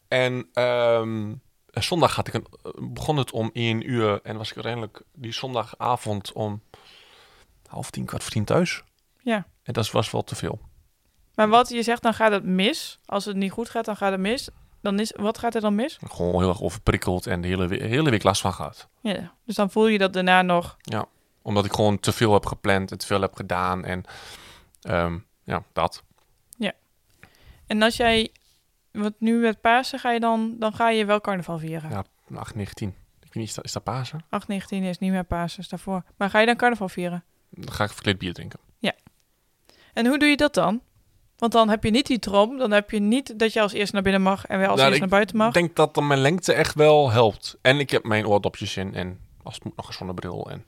[0.07, 1.33] En ehm,
[1.71, 2.47] zondag had ik een,
[2.93, 6.61] begon het om één uur en was ik uiteindelijk die zondagavond om
[7.67, 8.83] half tien, kwart voor tien thuis.
[9.21, 9.47] Ja.
[9.63, 10.59] En dat was wel te veel.
[11.35, 12.99] Maar wat je zegt, dan gaat het mis.
[13.05, 14.49] Als het niet goed gaat, dan gaat het mis.
[14.81, 15.97] Dan is, wat gaat er dan mis?
[16.07, 18.87] Gewoon heel erg overprikkeld en de hele, hele week last van gehad.
[19.01, 19.33] Ja.
[19.45, 20.77] Dus dan voel je dat daarna nog.
[21.41, 23.85] Omdat ik gewoon te veel heb gepland en te veel heb gedaan.
[23.85, 24.03] En
[24.81, 26.03] ehm, ja, dat.
[27.67, 28.31] En als jij,
[28.91, 31.89] wat nu met Pasen, ga je dan, dan ga je wel carnaval vieren.
[31.89, 32.03] Ja.
[32.35, 32.89] 8, 19.
[32.89, 34.25] Ik weet niet, is dat, is dat Pasen?
[34.29, 36.03] 8, 19 is niet meer Pasen, is daarvoor.
[36.17, 37.23] Maar ga je dan carnaval vieren?
[37.49, 38.59] Dan ga ik verkleed bier drinken.
[39.97, 40.81] En hoe doe je dat dan?
[41.37, 42.57] Want dan heb je niet die trom.
[42.57, 44.87] Dan heb je niet dat je als eerste naar binnen mag en weer als Nou,
[44.87, 45.47] eerste naar buiten mag.
[45.47, 47.57] Ik denk dat dan mijn lengte echt wel helpt.
[47.61, 50.49] En ik heb mijn oordopjes in en als het moet nog een zonnebril.
[50.49, 50.65] En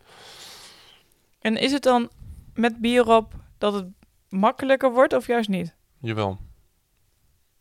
[1.39, 2.09] En is het dan
[2.53, 3.85] met bier op dat het
[4.29, 5.75] makkelijker wordt of juist niet?
[6.01, 6.37] jawel.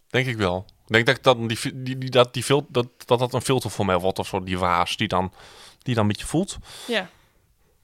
[0.09, 0.65] Denk ik wel.
[0.87, 3.41] Ik denk dat ik dan die, die, die, dat, die fil- dat, dat dat een
[3.43, 4.43] filter voor mij wordt of zo.
[4.43, 5.33] Die waas die dan,
[5.83, 6.57] die dan een beetje voelt.
[6.87, 7.09] Ja.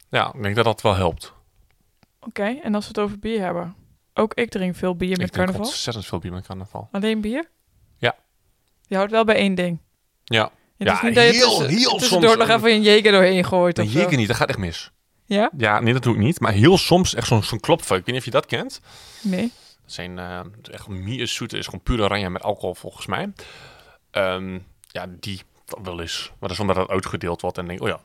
[0.08, 1.32] Ja, ik denk dat dat wel helpt.
[2.20, 3.74] Oké, en als we het over bier hebben.
[4.14, 5.66] Ook ik drink veel bier met ik drink carnaval.
[5.70, 6.88] ontzettend veel bier met carnaval.
[6.92, 7.50] Alleen bier?
[7.98, 8.16] Ja.
[8.86, 9.78] Je houdt wel bij één ding.
[10.24, 10.42] Ja.
[10.76, 13.44] Het Ja, is niet dat je heel- tussen- heel tussendoor nog even een jeger doorheen
[13.44, 13.76] gooit.
[13.76, 13.84] Zo.
[13.84, 14.26] zeker niet.
[14.28, 14.90] Dat gaat echt mis.
[15.26, 15.50] Ja?
[15.56, 16.40] Ja, nee, dat doe ik niet.
[16.40, 18.00] Maar heel soms echt zo'n zo'n klopfuik.
[18.00, 18.80] Ik weet niet of je dat kent.
[19.22, 19.52] Nee.
[19.82, 21.58] Dat zijn eh, echt meer zoete.
[21.58, 23.32] is gewoon puur oranje met alcohol volgens mij.
[24.10, 24.58] Ehm,
[24.90, 25.40] ja, die
[25.82, 26.28] wel eens.
[26.28, 28.00] Maar dat is omdat dat uitgedeeld wordt en denk ik, oh ja,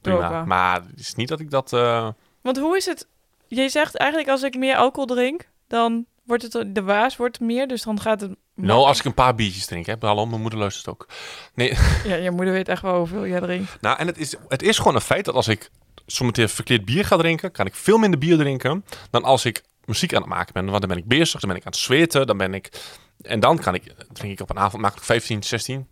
[0.00, 0.44] prima.
[0.44, 1.72] Maar het is niet dat ik dat...
[1.72, 2.08] eh,
[2.42, 3.06] Want hoe is het?
[3.48, 7.68] Je zegt eigenlijk als ik meer alcohol drink, dan wordt het de waas wordt meer,
[7.68, 8.36] dus dan gaat het.
[8.54, 9.94] nou, als ik een paar biertjes drink, hè.
[10.00, 11.08] Hallo, mijn moeder luistert ook.
[11.54, 13.80] Nee, Ja, je moeder weet echt wel hoeveel jij drinkt.
[13.80, 15.70] nou, en het is, het is gewoon een feit dat als ik
[16.06, 20.14] zometeen verkeerd bier ga drinken, kan ik veel minder bier drinken dan als ik muziek
[20.14, 20.66] aan het maken ben.
[20.66, 22.80] Want dan ben ik bezig, dan ben ik aan het zweten, dan ben ik...
[23.22, 25.86] En dan kan ik, drink ik op een avond makkelijk 15, 16,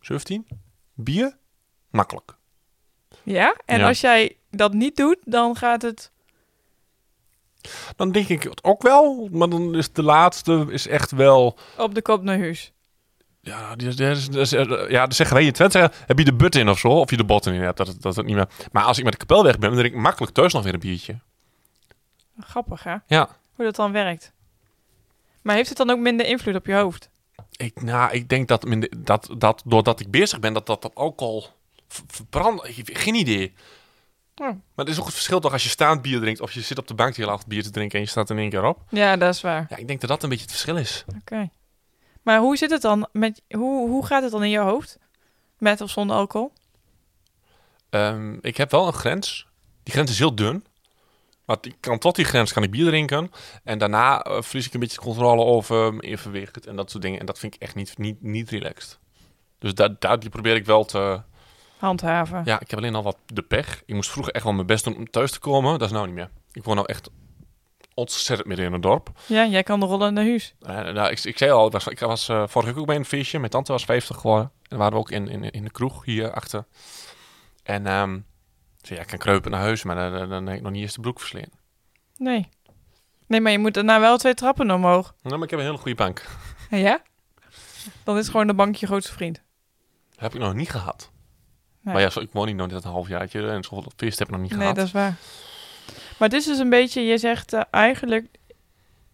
[0.00, 0.46] 17
[0.94, 1.36] bier.
[1.90, 2.36] Makkelijk.
[3.22, 3.56] Ja?
[3.64, 3.86] En Ja.
[3.88, 6.10] als jij dat niet doet, dan gaat het.
[7.96, 11.58] Dan denk ik het ook wel, maar dan is de laatste is echt wel...
[11.78, 12.72] Op de kop naar huis.
[13.40, 16.54] Ja, die, die, die- die- ja, dan zeggen wij in Twente, heb je de but
[16.54, 16.88] in of zo?
[16.88, 18.48] Of je de botten in hebt, dat dat niet meer...
[18.72, 20.74] Maar als ik met de kapel weg ben, dan drink ik makkelijk thuis nog weer
[20.74, 21.18] een biertje.
[22.40, 22.96] Grappig, hè?
[23.06, 23.28] Ja.
[23.54, 24.32] Hoe dat dan werkt.
[25.42, 27.10] Maar heeft het dan ook minder invloed op je hoofd?
[27.56, 30.94] Ik, nou, ik denk dat, minder- dat, dat doordat ik bezig ben, dat dat, dat
[30.94, 31.46] alcohol
[31.88, 32.68] v- verbrandt.
[32.68, 33.54] Ik heb geen idee.
[34.40, 34.46] Oh.
[34.46, 36.78] Maar het is ook het verschil toch als je staand bier drinkt of je zit
[36.78, 38.82] op de bank heel acht bier te drinken en je staat in één keer op.
[38.88, 39.66] Ja, dat is waar.
[39.68, 41.04] Ja, ik denk dat dat een beetje het verschil is.
[41.20, 41.50] Oké.
[42.22, 43.42] Maar hoe zit het dan met.
[43.48, 44.98] Hoe, hoe gaat het dan in je hoofd?
[45.58, 46.52] Met of zonder alcohol?
[47.90, 49.46] Ehm, ik heb wel een grens.
[49.82, 50.64] Die grens is heel dun.
[51.44, 53.30] Maar ik kan tot die grens kan ik bier drinken.
[53.64, 57.20] En daarna eh, verlies ik een beetje controle over mijn evenwicht en dat soort dingen.
[57.20, 58.98] En dat vind ik echt niet, niet, niet relaxed.
[59.58, 61.22] Dus daar, daar die probeer ik wel te...
[61.78, 62.42] Handhaven.
[62.44, 63.82] Ja, ik heb alleen al wat de pech.
[63.86, 65.78] Ik moest vroeger echt wel mijn best doen om thuis te komen.
[65.78, 66.30] Dat is nou niet meer.
[66.52, 67.10] Ik woon nou echt
[67.94, 69.10] ontzettend midden in het dorp.
[69.26, 70.54] Ja, jij kan de rollen naar huis.
[70.58, 73.04] Nou, ik, ik zei al, ik was, ik was eh, vorige week ook bij een
[73.04, 73.38] feestje.
[73.38, 74.50] Mijn tante was 50 geworden.
[74.68, 76.64] En waren we ook in, in, in de kroeg hier achter.
[77.62, 78.18] En ehm
[78.86, 80.82] ik zei, ja, ik kan kruipen naar huis, maar dan, dan, heb ik nog niet
[80.82, 81.52] eens de broek versleen.
[82.16, 82.48] Nee.
[83.26, 85.14] Nee, maar je moet daarna wel twee trappen omhoog.
[85.22, 86.26] Nou, maar ik heb een hele goede bank.
[86.70, 87.02] Ja?
[88.04, 89.42] Dan is gewoon de bank je grootste vriend.
[90.16, 91.10] heb ik nog niet gehad.
[91.86, 91.94] Nee.
[91.94, 93.48] Maar ja, zo, ik woon niet nog net een halfjaartje.
[93.48, 94.76] En zoveel feest heb ik nog niet Nee, gehad.
[94.76, 95.14] dat is waar.
[96.18, 98.26] Maar het is dus een beetje, je zegt eh, eigenlijk,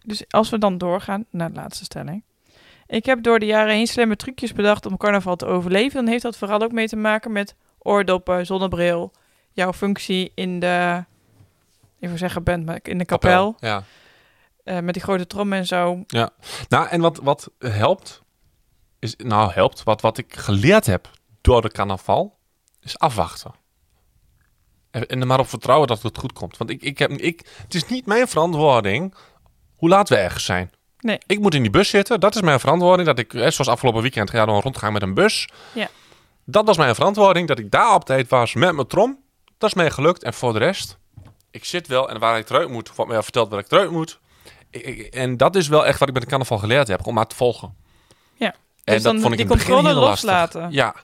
[0.05, 2.23] dus als we dan doorgaan naar de laatste stelling.
[2.87, 5.95] Ik heb door de jaren heen slimme trucjes bedacht om carnaval te overleven.
[6.05, 9.13] Dan heeft dat vooral ook mee te maken met oordoppen, zonnebril,
[9.53, 11.05] jouw functie in de,
[11.99, 13.83] ik wil zeggen band, maar in de kapel, Ja.
[14.65, 16.05] eh, met die grote trom en zo.
[16.69, 18.23] Nou, en wat, wat helpt,
[18.99, 22.39] is, nou helpt, wat, wat ik geleerd heb door de carnaval,
[22.83, 23.53] is afwachten.
[24.91, 26.57] En, er maar op vertrouwen dat het goed komt.
[26.57, 29.15] Want ik, ik heb, ik, het is niet mijn verantwoording
[29.77, 30.71] hoe laat we ergens zijn.
[31.01, 31.19] Nee.
[31.27, 33.09] Ik moet in die bus zitten, dat is mijn verantwoording.
[33.09, 35.49] Dat ik, zoals afgelopen weekend, ga dan rondgaan met een bus.
[35.73, 35.89] Ja.
[36.45, 39.19] Dat was mijn verantwoording, dat ik daar op tijd was met mijn trom.
[39.59, 40.23] Dat is mij gelukt.
[40.23, 40.99] En voor de rest,
[41.51, 44.21] ik zit wel en waar ik eruit moet, wordt mij verteld waar ik eruit moet.
[44.71, 47.15] Ik- ik- en dat is wel echt wat ik met de carnaval geleerd heb, om
[47.15, 47.75] maar te volgen.
[48.35, 48.55] Ja.
[48.85, 50.31] En Dus dat dan vond ik die in het begin controle heel lastig.
[50.31, 50.73] loslaten.
[50.73, 50.95] Ja,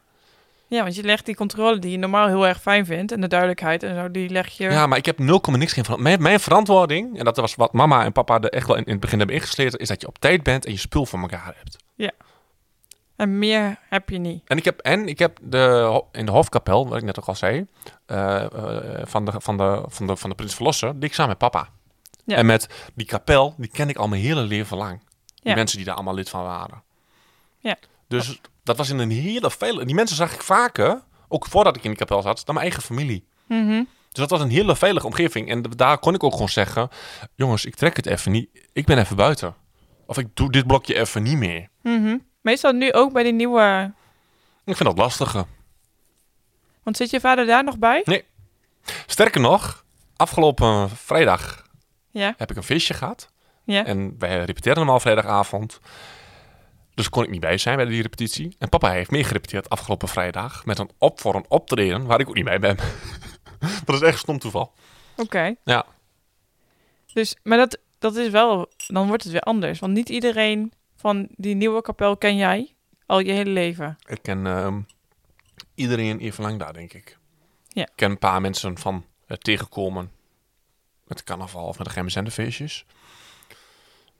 [0.68, 3.26] Ja, want je legt die controle die je normaal heel erg fijn vindt en de
[3.26, 4.64] duidelijkheid en zo, die leg je...
[4.70, 6.02] ja, maar ik heb 0, niks geen verantwoording.
[6.02, 8.92] Mijn, mijn verantwoording, en dat was wat mama en papa er echt wel in, in
[8.92, 11.54] het begin hebben ingesleten, is dat je op tijd bent en je spul voor elkaar
[11.56, 11.76] hebt.
[13.16, 14.42] En meer heb je niet.
[14.46, 17.34] En ik heb, en ik heb de, in de hofkapel, wat ik net ook al
[17.34, 17.66] zei,
[18.06, 21.28] eh, eh, van, de, van, de, van, de, van de Prins Verlosser, die ik samen
[21.30, 21.68] met papa.
[22.24, 22.36] Ja.
[22.36, 25.00] En met die kapel, die ken ik al mijn hele leven lang.
[25.24, 25.54] Die Ja.
[25.54, 26.82] mensen die daar allemaal lid van waren.
[27.58, 27.76] Ja.
[28.08, 29.84] Dus dat was in een hele vele...
[29.84, 32.82] Die mensen zag ik vaker, ook voordat ik in die kapel zat, dan mijn eigen
[32.82, 33.24] familie.
[33.46, 33.82] Mhm.
[34.08, 35.50] Dus dat was een hele veilige omgeving.
[35.50, 36.88] En daar kon ik ook gewoon zeggen,
[37.34, 38.48] jongens, ik trek het even niet.
[38.72, 39.54] Ik ben even buiten.
[40.06, 41.68] Of ik doe dit blokje even niet meer.
[41.82, 42.16] Mhm.
[42.40, 43.92] Meestal nu ook bij die nieuwe...
[44.64, 45.44] Ik vind dat lastiger.
[46.82, 48.24] Want zit je vader daar nog bij?
[49.06, 49.84] Sterker nog,
[50.16, 51.66] afgelopen vrijdag
[52.10, 52.34] Ja.
[52.36, 53.32] heb ik een feestje gehad.
[53.64, 53.84] Ja.
[53.84, 55.80] En wij repeteerden hem al vrijdagavond.
[56.98, 58.56] Dus kon ik niet bij zijn bij die repetitie.
[58.58, 60.64] En papa heeft meegerepeteerd afgelopen vrijdag.
[60.64, 62.76] Met een op voor een optreden waar ik ook niet bij ben.
[63.84, 64.72] dat is echt stom toeval.
[65.16, 65.54] Oké.
[65.64, 65.86] Ja.
[67.12, 69.78] Dus, maar dat, dat is wel, dan wordt het weer anders.
[69.78, 72.74] Want niet iedereen van die nieuwe kapel ken jij
[73.06, 73.98] al je hele leven.
[74.06, 74.80] Ik ken ehm,
[75.74, 77.18] iedereen even lang daar, denk ik.
[77.68, 77.82] Ja.
[77.82, 80.10] Ik ken een paar mensen van het tegenkomen
[81.04, 82.86] met de carnaval of met de geheime zenderfeestjes.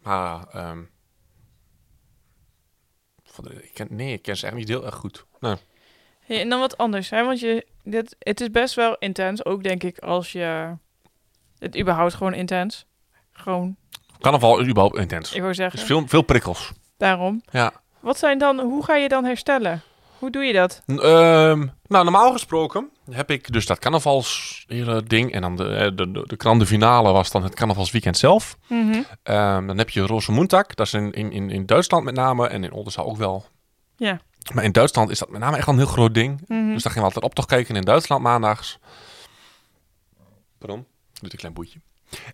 [0.03, 0.83] Maar ehm,
[3.45, 5.25] de- ik ken, nee, ik ken ze echt niet heel erg goed.
[5.41, 5.55] Nee.
[6.21, 7.25] Hey, en dan wat anders, hè?
[7.25, 10.75] Want je, dit, het is best wel intens, ook denk ik, als je...
[11.59, 12.85] Het überhaupt gewoon intens.
[13.33, 13.77] Gewoon,
[14.21, 15.29] Carnaval is überhaupt intens.
[15.31, 16.73] ik wou Er zeggen, is veel, veel prikkels.
[16.97, 17.43] daarom.
[17.51, 17.73] Ja.
[18.01, 19.83] Wat zijn dan, hoe ga je dan herstellen?
[20.19, 20.83] Hoe doe je dat?
[20.87, 25.33] Ehm, nou, normaal gesproken heb ik dus dat carnavals hele ding.
[25.33, 28.57] En dan de, eh, de, de, de grande finale was dan het carnavalsweekend zelf.
[28.67, 29.03] Mhm.
[29.23, 30.67] Ehm, dan heb je Rosenmontag.
[30.67, 32.49] Dat is in, in, in, Duitsland met name.
[32.49, 33.47] En in Oldenzaal ook wel.
[33.97, 34.21] Ja.
[34.55, 36.41] Maar in Duitsland is dat met name echt wel een heel groot ding.
[36.47, 36.73] Mhm.
[36.73, 38.79] Dus daar gingen we altijd optocht kijken in Duitsland maandags.
[40.59, 40.87] Pardon,
[41.21, 41.79] doet een klein boetje.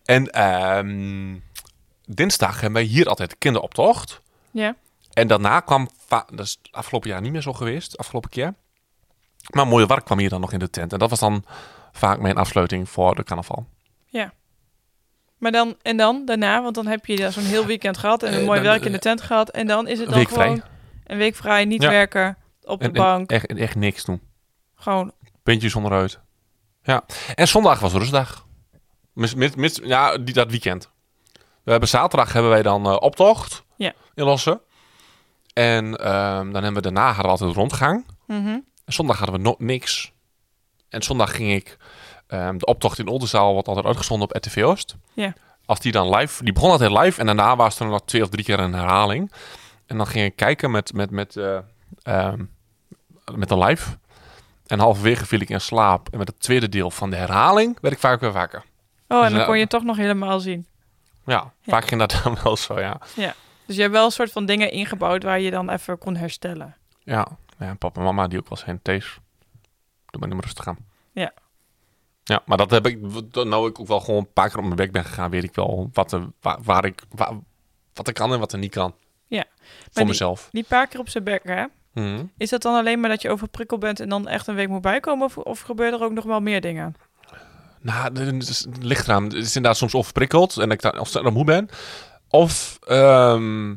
[0.04, 1.36] En ehm,
[2.06, 4.20] dinsdag hebben wij hier altijd de kinderoptocht.
[4.50, 4.76] Ja.
[5.14, 8.54] En daarna kwam, dat is afgelopen jaar niet meer zo geweest, afgelopen keer.
[9.50, 10.92] Maar Mooie Wark kwam hier dan nog in de tent.
[10.92, 11.44] En dat was dan
[11.92, 13.66] vaak mijn afsluiting voor de carnaval.
[15.38, 18.40] Maar dan, en dan, daarna, want dan heb je zo'n heel weekend gehad en een
[18.40, 19.50] Eh, mooi dan, werk in de eh, tent gehad.
[19.50, 20.44] En dan is het Een dan week vrij.
[20.46, 20.62] gewoon
[21.04, 21.90] een week vrij, niet Ja.
[21.90, 23.30] werken, op de En, en bank.
[23.30, 24.20] echt, echt niks doen.
[24.74, 26.20] Gewoon, Puntjes onderuit.
[26.82, 27.04] Ja.
[27.34, 28.46] En zondag was rustdag.
[29.12, 30.90] Mis, mis, mis- ja, die, dat weekend.
[31.62, 33.92] We hebben zaterdag hebben wij dan eh, optocht Ja.
[34.14, 34.60] in Lossen.
[35.54, 38.06] En ehm, dan hebben we daarna hadden we altijd rondgang.
[38.26, 38.58] mhm.
[38.84, 40.12] En zondag hadden we nog niks.
[40.88, 41.76] En zondag ging ik
[42.26, 44.96] ehm, de optocht in Oldenzaal wordt altijd uitgezonden op RTV Oost.
[45.12, 45.32] Ja.
[45.66, 48.28] Als die dan live, die begon altijd live en daarna was er nog twee of
[48.28, 49.32] drie keer een herhaling.
[49.86, 51.58] En dan ging ik kijken met, met, met, eh,
[52.02, 52.44] ehm,
[53.34, 53.96] met de live.
[54.66, 56.08] En halverwege viel ik in slaap.
[56.10, 58.62] En met het tweede deel van de herhaling werd ik vaak weer wakker.
[59.08, 60.66] Oh, en Dus, dan eh, kon je het toch nog helemaal zien.
[61.26, 61.72] Ja, Ja.
[61.72, 63.00] vaak ging dat dan wel zo, ja.
[63.66, 66.76] Dus je hebt wel een soort van dingen ingebouwd waar je dan even kon herstellen.
[67.02, 67.26] Ja,
[67.58, 69.18] ja papa en mama die ook wel zijn Thees.
[70.06, 70.76] Doe maar niet rustig aan.
[71.12, 71.32] Ja.
[72.24, 73.00] Ja, maar dat heb ik,
[73.32, 75.54] nou ik ook wel gewoon een paar keer op mijn weg ben gegaan, weet ik
[75.54, 77.32] wel wat, er, waar, waar ik, waar,
[77.94, 78.94] wat ik kan en wat er niet kan.
[79.26, 79.44] Ja.
[79.58, 80.48] Voor die- mezelf.
[80.52, 81.64] Die paar keer op zijn bek, hè?
[81.92, 82.24] Mhm.
[82.36, 84.80] Is dat dan alleen maar dat je overprikkeld bent en dan echt een week moet
[84.80, 85.26] bijkomen?
[85.26, 86.94] Of, of gebeuren er ook nog wel meer dingen?
[87.80, 89.24] Nou, het is- het ligt eraan.
[89.24, 91.68] Het is inderdaad soms overprikkeld en ik dan ontzettend moe ben.
[92.34, 93.74] Of ehm,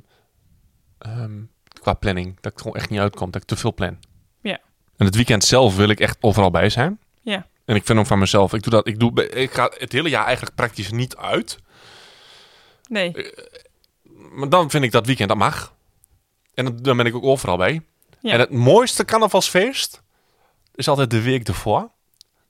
[0.98, 1.42] ehm,
[1.82, 3.98] qua planning, dat ik gewoon echt niet uitkom, dat ik te veel plan.
[4.42, 4.60] Ja.
[4.96, 7.00] En het weekend zelf wil ik echt overal bij zijn.
[7.22, 7.48] Ja.
[7.66, 10.10] En ik vind ook van mezelf, ik doe dat, ik doe, ik ga het hele
[10.10, 11.60] jaar eigenlijk praktisch niet uit.
[12.90, 13.34] Nee.
[14.32, 15.74] Maar dan vind ik dat weekend, dat mag.
[16.54, 17.82] En dan, dan ben ik ook overal bij.
[18.20, 18.32] Ja.
[18.32, 20.02] En het mooiste carnavalsfeest
[20.76, 21.80] is altijd de week ervoor.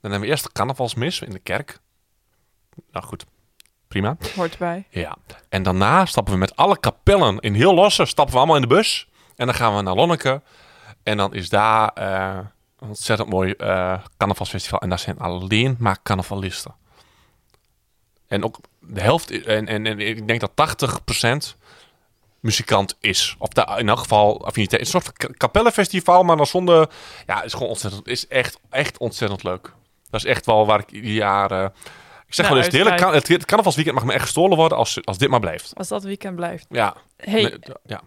[0.01, 1.79] Dan hebben we eerst de carnavalsmis in de kerk.
[2.91, 3.25] Nou goed,
[3.87, 4.17] prima.
[4.35, 4.85] Hoort erbij.
[4.89, 5.15] Ja.
[5.49, 8.75] En daarna stappen we met alle kapellen in heel losse, stappen we allemaal in de
[8.75, 9.07] bus.
[9.35, 10.41] En dan gaan we naar Lonneke.
[11.03, 12.37] En dan is daar eh,
[12.79, 13.55] een ontzettend mooi
[14.17, 14.79] carnavalsfestival.
[14.79, 16.75] En daar zijn alleen maar carnavalisten.
[18.27, 20.51] En ook de helft, en, en, en ik denk dat
[21.53, 21.57] 80%
[22.39, 23.35] muzikant is.
[23.39, 24.81] Of daar in elk geval affiniteit.
[24.81, 26.89] Een soort ka- kapellenfestival, maar dan zonder...
[27.25, 29.73] Ja, is gewoon ontzettend, is echt, echt ontzettend leuk.
[30.09, 31.71] Dat is echt wel waar ik ieder jaar...
[32.27, 34.57] ik zeg Nou, wel eens, het, hele kan, het, het carnavalsweekend mag me echt gestolen
[34.57, 35.71] worden als, als dit maar blijft.
[35.75, 36.65] Als dat weekend blijft.
[36.69, 36.95] Ja.
[37.17, 37.53] Hey, Nee,
[37.85, 38.01] ja.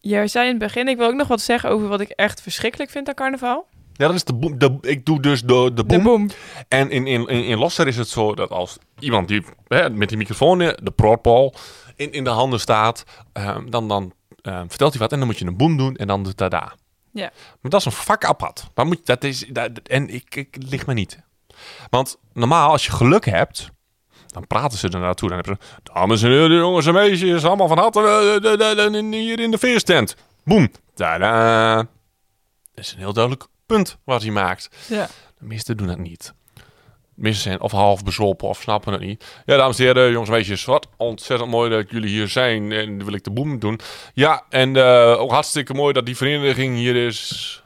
[0.00, 2.40] jij zei in het begin, ik wil ook nog wat zeggen over wat ik echt
[2.42, 3.66] verschrikkelijk vind aan carnaval.
[3.92, 4.58] ja, dat is de boom.
[4.58, 6.02] De, ik doe dus de, de De boom.
[6.02, 6.28] boom.
[6.68, 10.08] En in, in, in, in Losser is het zo dat als iemand die hè, met
[10.08, 11.54] die microfoon, eh, de proorpol,
[11.96, 15.38] in, in de handen staat, ehm, dan, dan ehm, vertelt hij wat en dan moet
[15.38, 16.72] je een boom doen en dan de tada.
[17.12, 17.30] Ja.
[17.60, 18.64] Maar dat is een vak apart.
[18.74, 21.18] Maar moet, dat is, dat, en ik, ik ligt me niet.
[21.90, 23.70] Want normaal, als je geluk hebt,
[24.26, 25.28] dan praten ze er naartoe.
[25.28, 29.12] Dan hebben ze, dames en heren, jongens en meisjes, allemaal van harte eh, de- in-
[29.12, 30.16] hier in de feesttent.
[30.44, 30.70] Boom.
[30.94, 31.76] Tada.
[32.74, 34.68] Dat is een heel duidelijk punt wat hij maakt.
[34.88, 35.06] Ja.
[35.38, 36.32] De meesten doen dat niet.
[36.54, 36.62] De
[37.14, 39.24] meesten zijn of half bezopen of snappen het niet.
[39.44, 42.72] Ja, dames en heren, jongens en meisjes, wat ontzettend mooi dat jullie hier zijn.
[42.72, 43.80] En wil ik de boem doen.
[44.14, 47.61] Ja, en eh, ook hartstikke mooi dat die vereniging hier is.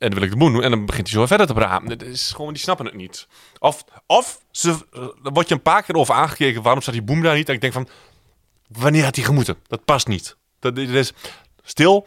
[0.00, 0.62] En dan wil ik de boem doen.
[0.62, 1.88] En dan begint hij zo verder te praten.
[1.88, 3.26] Het is gewoon, die snappen het niet.
[3.58, 4.86] Of, of ze,
[5.22, 6.62] dan word je een paar keer over aangekeken.
[6.62, 7.48] Waarom staat die boem daar niet?
[7.48, 7.88] En ik denk van,
[8.68, 9.56] wanneer had hij gemoeten?
[9.66, 10.36] Dat past niet.
[10.58, 11.12] Dat, is
[11.62, 12.06] stil.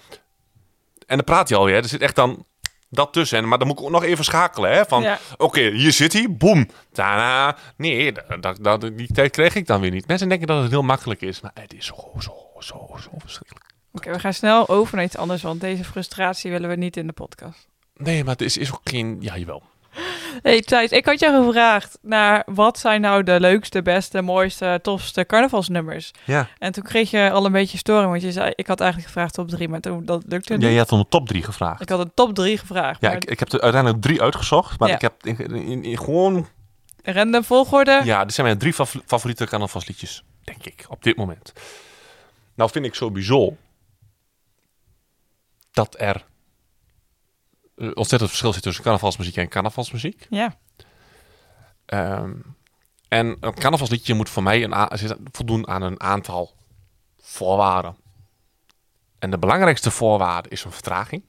[1.08, 1.76] En dan praat hij alweer.
[1.76, 2.46] Er zit echt dan
[2.90, 3.48] dat tussen.
[3.48, 4.72] Maar dan moet ik ook nog even schakelen.
[4.72, 4.86] Hè?
[4.86, 5.20] Van, Ja.
[5.38, 6.28] oké, hier zit hij.
[6.30, 6.70] Boem.
[6.92, 7.58] Daarna.
[7.78, 10.08] Nee, dat, dat, dat- die tijd kreeg ik dan weer niet.
[10.08, 11.42] Mensen denken dat het heel makkelijk is.
[11.42, 13.66] Maar het is zo, zo, zo, zo verschrikkelijk.
[13.94, 17.08] Oké, we gaan snel over naar iets anders, want deze frustratie willen we niet in
[17.08, 17.68] de podcast.
[17.96, 19.18] Nee, maar het is, is ook geen...
[19.20, 19.64] Ja, jawel.
[20.42, 25.26] Hey Thijs, ik had jou gevraagd naar wat zijn nou de leukste, beste, mooiste, tofste
[25.26, 26.12] carnavalsnummers.
[26.26, 26.48] Ja.
[26.58, 29.34] En toen kreeg je al een beetje storing, want je zei, ik had eigenlijk gevraagd
[29.34, 30.70] top drie, maar toen, dat lukte Ja, niet.
[30.72, 31.82] je had om de top drie gevraagd.
[31.82, 34.80] Ik had een top drie gevraagd, Ja, maar ik, ik heb er uiteindelijk drie uitgezocht.
[34.80, 34.96] Maar Ja.
[34.96, 36.48] ik heb in, in- in gewoon...
[37.04, 38.02] random volgorde.
[38.04, 40.24] Ja, dit zijn mijn drie fa- favoriete carnavalsliedjes.
[40.44, 41.54] Denk ik, op dit moment.
[42.56, 43.58] Nou vind ik sowieso...
[45.72, 46.26] dat er
[47.76, 50.28] ontzettend verschil zit tussen carnavalsmuziek en carnavalsmuziek.
[50.30, 50.58] Ja.
[51.86, 52.34] Ehm,
[53.08, 54.90] en een carnavalsliedje moet voor mij een
[55.32, 56.56] voldoen aan een aantal
[57.20, 57.96] voorwaarden.
[59.20, 61.24] En de belangrijkste voorwaarde is een vertraging.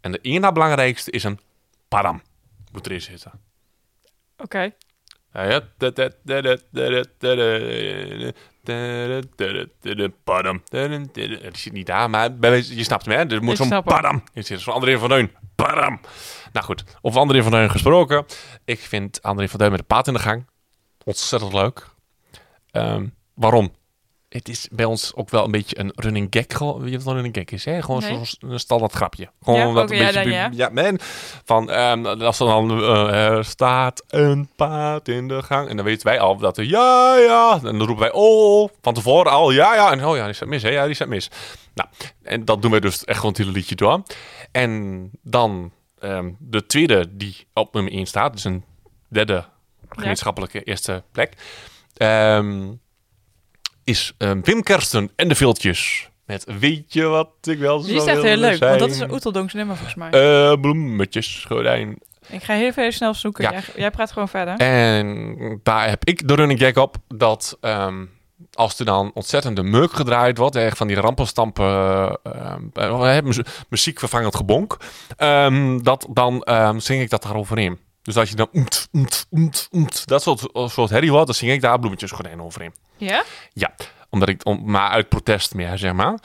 [0.00, 1.40] En de ene na belangrijkste is een
[1.88, 2.22] padam.
[2.72, 3.32] Moet erin zitten.
[4.36, 4.74] Oké.
[10.24, 10.62] Padam.
[10.70, 13.24] Het zit niet daar, maar je snapt me, hè?
[13.24, 14.22] Er moet zo'n padam.
[14.32, 15.30] Je zit zo'n André van Duin.
[15.54, 16.00] Padam.
[16.52, 18.24] Nou goed, over André van Duin gesproken.
[18.64, 20.46] Ik vind André van Duin met de paard in de gang
[21.08, 21.86] ontzettend leuk.
[22.70, 23.72] Ehm, waarom?
[24.28, 26.58] Het is bij ons ook wel een beetje een running gag.
[26.84, 27.64] Je wat een running gag is?
[27.64, 27.82] Hè?
[27.82, 28.24] Gewoon Nee.
[28.24, 29.30] zo'n een standaard grapje.
[29.42, 30.22] Gewoon Ja, omdat oké, een ja, beetje...
[30.22, 30.50] dan ja.
[30.52, 30.98] ja, men,
[31.44, 35.68] van, ehm, als er dan eh, er staat een paard in de gang.
[35.68, 37.54] En dan weten wij al dat er ja, ja.
[37.56, 39.92] En dan roepen wij oh, van tevoren al ja, ja.
[39.92, 40.68] En oh ja, die staat mis, hè?
[40.68, 41.30] Ja, die staat mis.
[41.74, 41.88] Nou,
[42.22, 44.02] en dat doen wij dus echt gewoon het hele liedje door.
[44.52, 48.32] En dan ehm, de tweede die op nummer 1 staat.
[48.32, 48.64] Dus een
[49.08, 49.44] derde
[49.88, 51.32] gemeenschappelijke eerste plek.
[51.96, 52.66] Ehm,
[53.88, 56.10] is ehm, Wim Kersten en de Viltjes.
[56.26, 59.12] Met weet je wat ik wel Die is echt heel leuk, want dat is een
[59.12, 60.10] Oeteldonks nummer volgens mij.
[60.10, 61.98] Eh, bloemetjes, gordijn.
[62.28, 63.44] ik ga heel even snel zoeken.
[63.44, 63.50] ja.
[63.50, 64.56] Jij, jij praat gewoon verder.
[64.56, 68.04] En daar heb ik de running gag op dat ehm,
[68.52, 71.64] als er dan ontzettende meuk gedraaid wordt, echt van die rampenstampen,
[72.22, 74.76] ehm, eh, mu- muziekvervangend gebonk,
[75.82, 76.44] dat dan
[76.80, 77.78] zing ik dat daaroverheen.
[78.08, 81.52] Dus als je dan oemt, oemt, oemt, oemt, dat soort, soort herrie wordt, dan zing
[81.52, 82.74] ik daar bloemetjes gordijn overheen.
[82.96, 83.24] Ja?
[83.52, 83.74] Ja,
[84.10, 86.18] omdat ik, om, maar uit protest meer, zeg maar.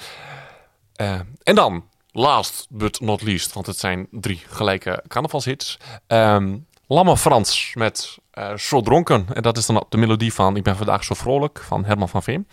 [0.96, 5.78] Eh, en dan, last but not least, want het zijn drie gelijke carnavalshits.
[6.08, 6.56] Ehm
[6.88, 9.26] Lamme Frans met eh Zo Dronken.
[9.34, 12.10] En dat is dan op de melodie van Ik ben vandaag zo vrolijk van Herman
[12.10, 12.48] van Veen.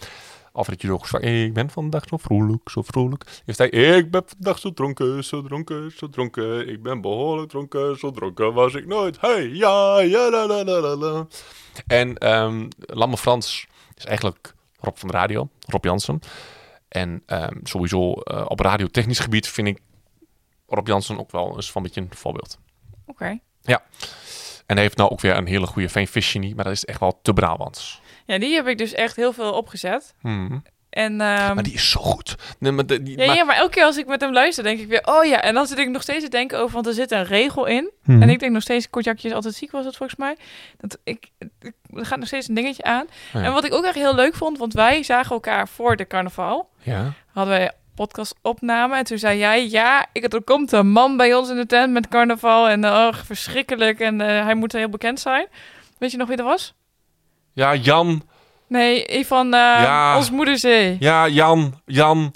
[0.52, 3.42] Alfred Jurgens van Ik ben vandaag zo vrolijk, zo vrolijk.
[3.44, 6.68] Heeft hij Ik ben vandaag zo dronken, zo dronken, zo dronken.
[6.68, 9.20] Ik ben behoorlijk dronken, zo dronken was ik nooit.
[9.20, 11.26] Hey, ja, ja, la, la, la, la.
[11.86, 16.20] En ehm Lamme Frans is eigenlijk Rob van de Radio, Rob Jansen.
[16.88, 19.78] En ehm, sowieso eh, op radiotechnisch gebied vind ik
[20.66, 22.58] Rob Jansen ook wel eens van een beetje een voorbeeld.
[23.06, 23.38] Oké.
[24.70, 27.18] En hij heeft nou ook weer een hele goede Fishing, maar dat is echt wel
[27.22, 27.99] te Brabants.
[28.30, 30.14] Ja, die heb ik dus echt heel veel opgezet.
[30.22, 30.58] Mhm.
[30.90, 32.36] En, ehm, Maar die is zo goed.
[32.58, 34.64] Nee, maar de- die, ja, maar- ja, maar elke keer als ik met hem luister,
[34.64, 35.42] denk ik weer, oh ja.
[35.42, 37.90] En dan zit ik nog steeds te denken over, want er zit een regel in.
[38.04, 38.22] Mhm.
[38.22, 40.36] En ik denk nog steeds, Kortjakje is altijd ziek, was het volgens mij.
[40.80, 43.06] Dat ik, ik, er gaat nog steeds een dingetje aan.
[43.32, 43.42] Ja.
[43.42, 46.68] En wat ik ook echt heel leuk vond, want wij zagen elkaar voor de carnaval.
[46.82, 47.12] Ja.
[47.32, 48.96] Hadden wij podcast opname.
[48.96, 51.92] En toen zei jij, ja, ik, er komt een man bij ons in de tent
[51.92, 52.68] met carnaval.
[52.68, 54.00] En oh, verschrikkelijk.
[54.00, 55.46] En eh, hij moet heel bekend zijn.
[55.98, 56.74] Weet je nog wie dat was?
[57.60, 58.22] Ja, Jan.
[58.66, 60.16] Nee, van eh Ja.
[60.16, 60.96] ons moederzee.
[61.00, 61.80] Ja, Jan.
[61.86, 62.34] Jan.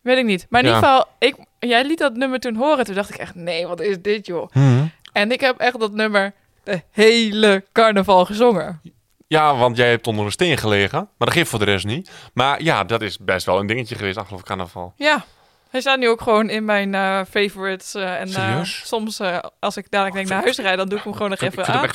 [0.00, 0.46] Weet ik niet.
[0.48, 0.74] Maar in Ja.
[0.74, 2.84] ieder geval, ik, jij liet dat nummer toen horen.
[2.84, 4.50] Toen dacht ik echt, nee, wat is dit joh.
[4.52, 4.84] Mhm.
[5.12, 6.32] En ik heb echt dat nummer
[6.64, 8.80] de hele carnaval gezongen.
[9.26, 10.98] Ja, want jij hebt onder een steen gelegen.
[10.98, 12.10] Maar dat geeft voor de rest niet.
[12.34, 14.92] Maar ja, dat is best wel een dingetje geweest afgelopen carnaval.
[14.96, 15.24] Ja,
[15.70, 17.94] hij staat nu ook gewoon in mijn eh, favorites.
[17.94, 19.20] eh, en eh, soms,
[19.60, 21.66] als ik dadelijk denk naar huis rijd, dan doe ik hem gewoon nog Ik even
[21.66, 21.90] aan.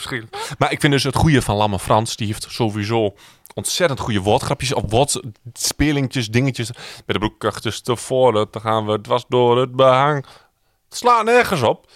[0.58, 2.16] Maar ik vind dus het goede van Lamme Frans.
[2.16, 3.16] Die heeft sowieso
[3.54, 4.74] ontzettend goede woordgrapjes.
[4.74, 6.70] Of woordspelingjes, dingetjes.
[7.06, 8.48] Met de broekkrachtjes tevoren.
[8.52, 10.26] Dan gaan we dwars door het behang.
[10.90, 11.88] Het slaat nergens op.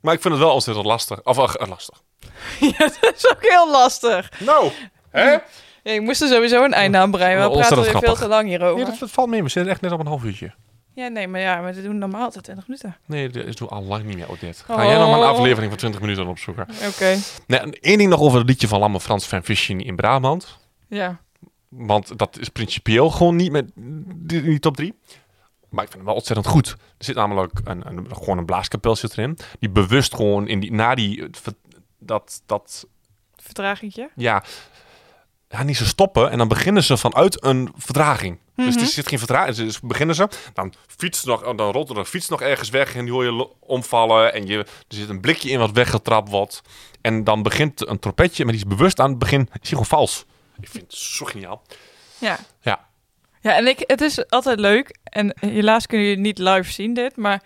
[0.00, 1.22] Maar ik vind het wel ontzettend lastig.
[1.22, 1.36] Of
[1.68, 2.02] lastig.
[2.78, 4.40] ja, dat is ook heel lastig.
[4.40, 4.70] Nou,
[5.10, 5.30] hè?
[5.82, 7.34] Ja, ik moest er sowieso een einde aan breien.
[7.34, 8.88] We Wel praten weer veel te lang hierover.
[8.88, 9.42] Nee, dat valt mee.
[9.42, 10.54] We zitten echt net op een half uurtje.
[10.98, 12.96] Ja, nee, maar ja, maar we doen normaal altijd 20 minuten.
[13.06, 14.58] Nee, dat is nu al lang niet meer dit.
[14.60, 15.30] Ga jij nog maar een Oh.
[15.30, 16.66] aflevering van 20 minuten opzoeken?
[16.88, 19.96] Oké, Nee, en één ding nog over het liedje van Lamme Frans van Fishing in
[19.96, 20.58] Brabant.
[20.88, 21.20] ja.
[21.68, 24.94] Want dat is principieel gewoon niet met die, top 3.
[25.68, 26.68] Maar ik vind het wel ontzettend goed.
[26.70, 29.38] Er zit namelijk een, een, gewoon een blaaskapel zit erin.
[29.58, 31.30] Die bewust gewoon in die, na die,
[31.98, 32.86] dat, dat,
[33.36, 34.10] Vertragingje.
[34.16, 34.42] ja,
[35.48, 36.30] ja, niet ze stoppen.
[36.30, 38.38] En dan beginnen ze vanuit een vertraging.
[38.54, 39.56] Dus er zit geen vertraging.
[39.56, 43.04] Dus beginnen ze, dan fietst nog, dan rolt er een fiets nog ergens weg en
[43.04, 44.32] die hoor je omvallen.
[44.34, 46.62] En je, er zit een blikje in wat weggetrapt wordt.
[47.00, 49.86] En dan begint een trompetje, maar die is bewust aan het begin, is die gewoon
[49.86, 50.24] vals.
[50.60, 51.62] Ik vind het zo geniaal.
[52.18, 52.38] Ja.
[52.60, 52.86] Ja.
[53.40, 54.98] Ja, en ik, het is altijd leuk.
[55.04, 57.42] En helaas kun je niet live zien dit, maar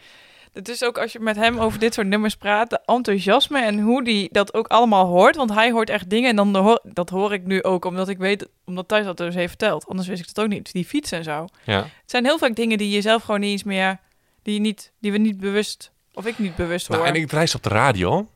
[0.53, 3.81] Het is ook als je met hem over dit soort nummers praat, de enthousiasme en
[3.81, 5.37] hoe die dat ook allemaal hoort.
[5.37, 8.19] Want hij hoort echt dingen en dan hoor, dat hoor ik nu ook omdat ik
[8.19, 9.87] weet, omdat Thijs dat dus heeft verteld.
[9.87, 10.73] Anders wist ik het ook niet.
[10.73, 11.47] Die fiets en zo.
[11.65, 11.79] Ja.
[11.83, 13.99] Het zijn heel vaak dingen die je zelf gewoon niet eens meer,
[14.43, 16.97] die, je niet, die we niet bewust, of ik niet bewust hoor.
[16.97, 18.29] Nou, en ik reis op de radio.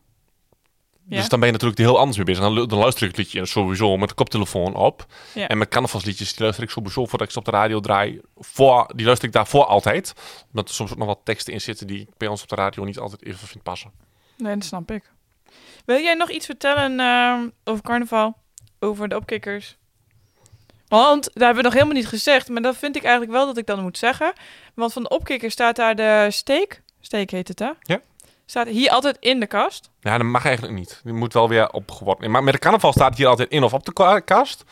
[1.08, 1.16] Ja.
[1.16, 2.42] Dus dan ben je natuurlijk heel anders mee bezig.
[2.42, 5.06] Dan, lu- dan luister ik het liedje sowieso met de koptelefoon op.
[5.34, 5.48] Ja.
[5.48, 8.20] En met carnavalsliedjes, die luister ik sowieso voordat ik ze op de radio draai.
[8.36, 10.12] Voor, die luister ik daarvoor altijd.
[10.50, 12.54] Omdat er soms ook nog wat teksten in zitten die ik bij ons op de
[12.54, 13.90] radio niet altijd even vind passen.
[14.36, 15.10] Nee, dat snap ik.
[15.84, 18.36] Wil jij nog iets vertellen ehm, over carnaval?
[18.80, 19.76] Over de opkikkers?
[20.88, 22.48] Want daar hebben we nog helemaal niet gezegd.
[22.48, 24.32] Maar dat vind ik eigenlijk wel dat ik dan moet zeggen.
[24.74, 26.82] Want van de opkikkers staat daar de steek.
[27.00, 27.70] Steek heet het, hè?
[27.80, 28.00] Ja.
[28.46, 29.90] Staat hier altijd in de kast.
[30.00, 31.00] Ja, dat mag eigenlijk niet.
[31.04, 32.30] Die moet wel weer opgeworpen.
[32.30, 34.64] Maar met de carnaval staat hier altijd in of op de ka- kast.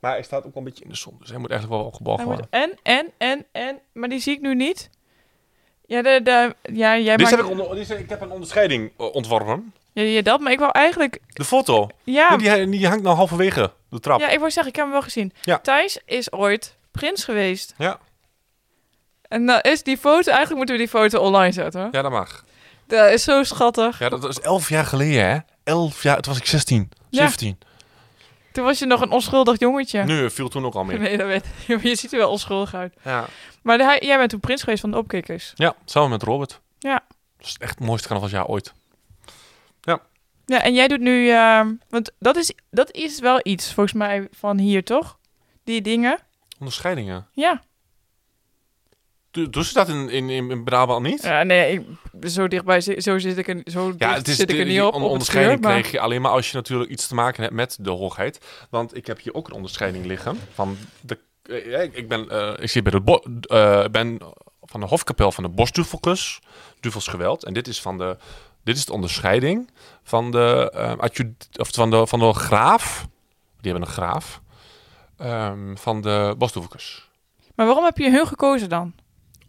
[0.00, 1.16] Maar hij staat ook wel een beetje in de zon.
[1.20, 2.46] Dus hij moet eigenlijk wel opgeborgen worden.
[2.50, 3.78] en, en, en, en.
[3.92, 4.90] Maar die zie ik nu niet.
[5.86, 7.30] Ja, de, de, ja jij Dit maakt...
[7.36, 9.72] heb ik, onder, dit ik heb een onderscheiding eh, ontworpen.
[9.92, 10.40] Ja, ja, dat.
[10.40, 11.18] Maar ik wou eigenlijk...
[11.32, 11.88] De foto.
[12.04, 14.20] Ja, Die, die hangt nou halverwege de trap.
[14.20, 15.32] ja, ik wou zeggen, ik heb hem wel gezien.
[15.42, 15.58] Ja.
[15.58, 17.74] Thijs is ooit prins geweest.
[17.78, 17.98] Ja.
[19.28, 20.28] En dan is die foto...
[20.30, 21.88] Eigenlijk moeten we die foto online zetten.
[21.90, 22.44] Ja, dat mag.
[22.90, 23.98] Dat is zo schattig.
[23.98, 25.38] Ja, dat is elf jaar geleden, hè?
[25.64, 27.22] Elf jaar, toen was ik 16, Ja.
[27.26, 27.58] 17.
[28.52, 30.04] Toen was je nog een onschuldig jongetje.
[30.04, 30.98] Nu viel toen ook al mee.
[31.08, 31.82] Nee, dat weet ik.
[31.82, 32.94] Je ziet er wel onschuldig uit.
[33.04, 33.26] Ja.
[33.62, 35.52] Maar hij, jij bent toen prins geweest van de opkikkers.
[35.54, 36.60] ja, samen met Robert.
[36.78, 37.02] Ja.
[37.38, 38.72] Dat is echt het mooiste carnavalsjaar ooit.
[40.46, 41.30] Ja, en jij doet nu...
[41.30, 45.18] ehm, want dat is, dat is wel iets, volgens mij, van hier, toch?
[45.64, 46.18] Die dingen.
[46.58, 47.26] Onderscheidingen.
[47.32, 47.62] Ja.
[49.30, 51.22] Do- Doen ze dat in, in, in Brabant niet?
[51.22, 51.72] Ja, nee,
[52.20, 54.80] ik, zo dichtbij, zo zit ik er, zo Ja, het is zit ik er niet
[54.80, 57.06] op, on- op het onderscheiding vuur, maar- krijg je alleen maar als je natuurlijk iets
[57.06, 58.40] te maken hebt met de hoogheid.
[58.70, 61.18] Want ik heb hier ook een onderscheiding liggen van de.
[61.42, 64.18] eh, ik, ben, eh, ik zit bij de bo- eh, ben
[64.62, 66.40] van de hofkapel van de Bosduvelkus,
[66.80, 67.44] Duvelsgeweld.
[67.44, 68.16] En dit is van de.
[68.64, 69.70] Dit is de onderscheiding
[70.02, 73.06] van de, adju- of van de, van de graaf.
[73.60, 74.40] Die hebben een graaf.
[75.18, 77.08] ehm, van de Bosduvelkus.
[77.54, 78.94] Maar waarom heb je hun gekozen dan?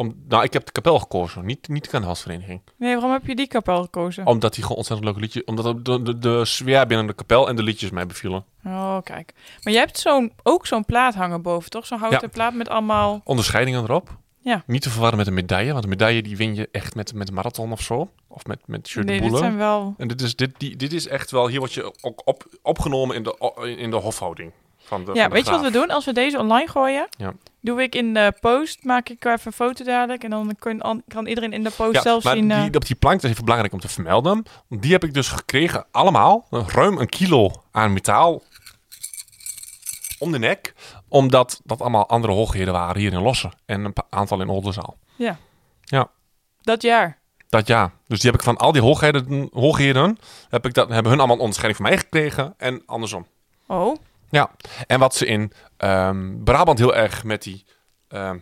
[0.01, 2.61] Om, nou, ik heb de kapel gekozen, niet, niet de carnavalsvereniging.
[2.77, 4.25] Nee, waarom heb je die kapel gekozen?
[4.25, 5.43] Omdat die gewoon ontzettend leuke liedjes...
[5.43, 8.45] Omdat de, de, de sfeer binnen de kapel en de liedjes mij bevielen.
[8.65, 9.33] Oh, kijk.
[9.63, 11.85] Maar jij hebt zo'n, ook zo'n plaat hangen boven, toch?
[11.85, 12.27] Zo'n houten Ja.
[12.27, 13.21] plaat met allemaal...
[13.23, 14.17] Onderscheidingen erop.
[14.39, 14.63] Ja.
[14.65, 15.71] Niet te verwarren met een medaille.
[15.71, 18.09] Want een medaille die win je echt met, met een marathon of zo.
[18.27, 19.93] Of met, met Shirt nee, dit zijn wel...
[19.97, 21.47] En dit is, dit, die, dit is echt wel...
[21.47, 24.51] Hier word je ook op, opgenomen in de, in de hofhouding.
[24.91, 25.89] Van de, Ja, van weet je wat we doen?
[25.89, 27.33] Als we deze online gooien, Ja.
[27.61, 30.23] doe ik in de post, maak ik even een foto dadelijk.
[30.23, 32.51] En dan kun, kan iedereen in de post Ja, zelf maar zien...
[32.51, 34.45] eh, die, op die plank, dat is even belangrijk om te vermelden.
[34.67, 38.41] Want Die heb ik dus gekregen, allemaal, ruim een kilo aan metaal
[40.19, 40.73] om de nek.
[41.07, 43.51] Omdat dat allemaal andere hoogheden waren hier in Lossen.
[43.65, 44.97] En een aantal in Oldenzaal.
[46.61, 47.19] dat jaar.
[47.49, 47.91] Dat ja.
[48.07, 50.17] Dus die heb ik van al die hoogheden, hoogheden
[50.49, 52.53] heb ik dat, hebben hun allemaal een onderscheiding van mij gekregen.
[52.57, 53.27] En andersom.
[53.67, 53.95] Oh,
[54.31, 54.51] Ja.
[54.87, 57.65] En wat ze in ehm, Brabant heel erg met die
[58.07, 58.37] ehm,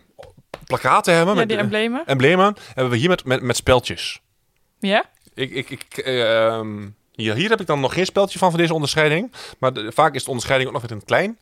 [0.66, 1.34] plakaten hebben.
[1.34, 2.06] ja, met die emblemen.
[2.06, 2.56] emblemen.
[2.66, 4.20] Hebben we hier met, met, met speltjes.
[4.78, 5.04] Ja?
[5.34, 8.74] Ik, ik, ik, ehm, hier, hier heb ik dan nog geen speltje van, van deze
[8.74, 9.32] onderscheiding.
[9.58, 11.38] Maar de- vaak is de onderscheiding ook nog met een klein.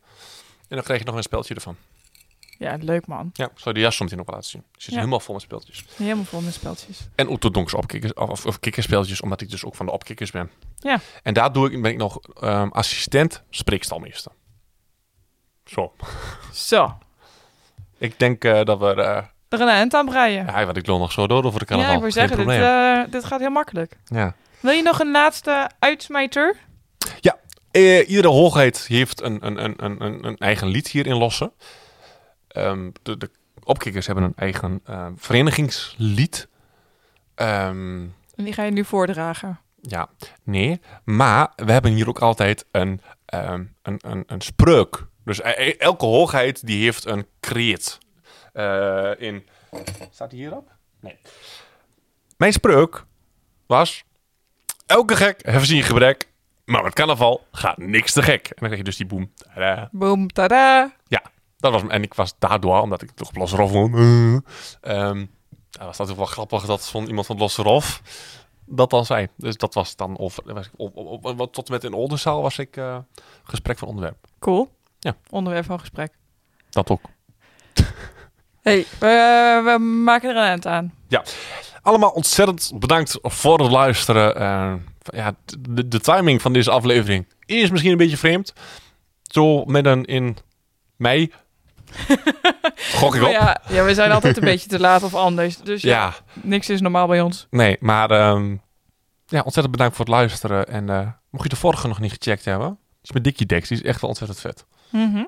[0.67, 1.75] En dan krijg je nog een speltje ervan.
[2.57, 3.29] Ja, leuk man.
[3.33, 4.63] Ja, zou je de jas soms nog wel laten zien.
[4.71, 4.95] Ze zit Ja.
[4.97, 5.85] helemaal vol met speltjes.
[5.95, 6.99] Helemaal vol met speltjes.
[7.15, 10.51] En orthodoxe opkikkers, of, of, kikkerspeltjes, omdat ik dus ook van de opkikkers ben.
[10.79, 10.99] Ja.
[11.23, 12.19] En daar doe ik, ben ik nog
[12.71, 14.31] assistent spreekstalmeester.
[15.69, 15.93] Zo.
[16.53, 16.97] Zo,
[17.97, 18.93] Ik denk eh, dat we...
[19.03, 20.45] eh er een eind aan breien.
[20.45, 21.95] ja, wat ik loop nog zo door over de Ja, carnaval.
[21.95, 23.97] ik wil zeggen, dit, eh, dit gaat heel makkelijk.
[24.05, 24.33] ja.
[24.59, 26.55] Wil je nog een laatste uitsmijter?
[27.71, 31.51] Eh, iedere hoogheid heeft een, een, een, een, een- eigen lied hier in Lossen.
[32.47, 33.29] Ehm, de, de
[33.63, 34.81] opkikkers hebben een eigen
[35.17, 36.47] verenigingslied.
[37.35, 38.01] Ehm,
[38.35, 39.59] En die ga je nu voordragen.
[39.81, 40.09] ja,
[40.43, 40.81] nee.
[41.03, 45.05] Maar we hebben hier ook altijd een, ehm, een, een, een spreuk.
[45.29, 47.97] Dus e- e- elke hoogheid die heeft een kreet.
[48.53, 49.47] Eh, in...
[50.11, 50.71] Staat die hierop?
[50.99, 51.17] Nee.
[52.37, 53.05] Mijn spreuk
[53.65, 54.03] was...
[54.85, 56.27] Elke gek heeft zijn gebrek.
[56.65, 58.43] Maar met carnaval gaat niks te gek.
[58.45, 59.33] En dan krijg je dus die boem.
[59.53, 59.89] Tadaa.
[59.91, 60.93] Boom, tada.
[61.57, 65.25] Dat was, en ik was daardoor, omdat ik toch op Losserhof woon, eh, ehm,
[65.69, 68.01] ja, was dat ook wel grappig dat van iemand van Losserhof
[68.65, 69.27] dat dan zei.
[69.35, 71.93] Dus dat was dan over, was ik op, op, op- wat tot en met in
[71.93, 72.97] Oldenzaal was ik eh,
[73.43, 74.27] gesprek van onderwerp.
[74.39, 74.69] Cool.
[74.99, 75.15] Ja.
[75.29, 76.13] Onderwerp van gesprek.
[76.69, 77.01] Dat ook.
[78.61, 80.93] hey, we, we maken er een eind aan.
[81.81, 84.35] Allemaal ontzettend bedankt voor het luisteren.
[84.35, 85.35] Eh, ja,
[85.69, 88.53] de, de timing van deze aflevering is misschien een beetje vreemd.
[89.23, 90.37] Zo midden in
[90.95, 91.31] mei.
[92.93, 93.29] Gok ik op.
[93.29, 93.61] Ja.
[93.67, 95.57] ja, ja, we zijn altijd een beetje te laat of anders.
[95.57, 97.47] Dus ja, niks is normaal bij ons.
[97.49, 98.55] nee, maar ehm,
[99.25, 100.67] ja, ontzettend bedankt voor het luisteren.
[100.67, 103.77] En eh, mocht je de vorige nog niet gecheckt hebben, is met Dickie Dex, die
[103.77, 104.65] is echt wel ontzettend vet.
[104.89, 105.25] Mhm.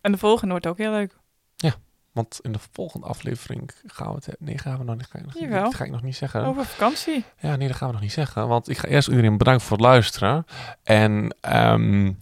[0.00, 1.20] En de volgende wordt ook heel leuk.
[2.12, 4.36] Want in de volgende aflevering gaan we het...
[4.38, 5.62] Nee, gaan we nog niet, ga ik nog, niet- Jawel.
[5.62, 6.44] dat ga ik nog niet zeggen.
[6.44, 7.24] Over vakantie.
[7.40, 8.48] Ja, nee, dat gaan we nog niet zeggen.
[8.48, 10.44] Want ik ga eerst iedereen bedanken voor het luisteren.
[10.82, 12.12] En ehm,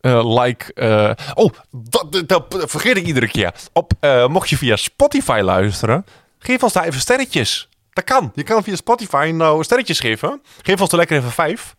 [0.00, 0.72] eh, like...
[0.74, 3.54] eh, oh, dat, dat, dat vergeet ik iedere keer.
[3.72, 6.04] Op, eh, mocht je via Spotify luisteren,
[6.38, 7.68] geef ons daar even sterretjes.
[7.92, 8.32] Dat kan.
[8.34, 10.42] Je kan via Spotify nou sterretjes geven.
[10.62, 11.76] Geef ons er lekker even vijf.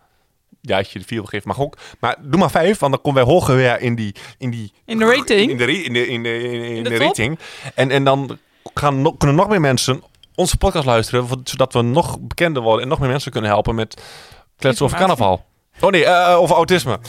[0.61, 1.77] Ja, als je de vier wil geven, mag ook.
[1.99, 4.15] Maar doe maar vijf, want dan komen wij hoger weer in die...
[4.37, 5.51] In, die, In de rating?
[5.51, 7.07] In de, in de, in de, in, in de de top?
[7.07, 7.39] rating.
[7.75, 8.37] En, en dan
[8.73, 10.03] gaan, kunnen nog meer mensen
[10.35, 14.01] onze podcast luisteren, zodat we nog bekender worden en nog meer mensen kunnen helpen met
[14.57, 15.45] kletsen over carnaval.
[15.79, 16.99] Oh nee, eh, over autisme.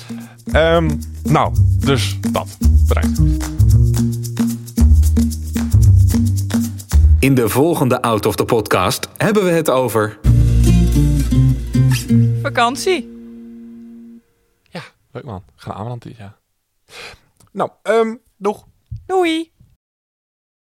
[0.52, 0.90] Ehm,
[1.22, 2.56] nou, dus dat.
[2.88, 3.20] Bedankt.
[7.18, 10.18] In de volgende Out of the Podcast hebben we het over...
[12.42, 13.11] Vakantie.
[15.12, 15.44] Leuk man.
[15.54, 16.38] Gaan dit jaar.
[17.52, 18.66] Nou, ehm, doeg.
[19.06, 19.51] Doei.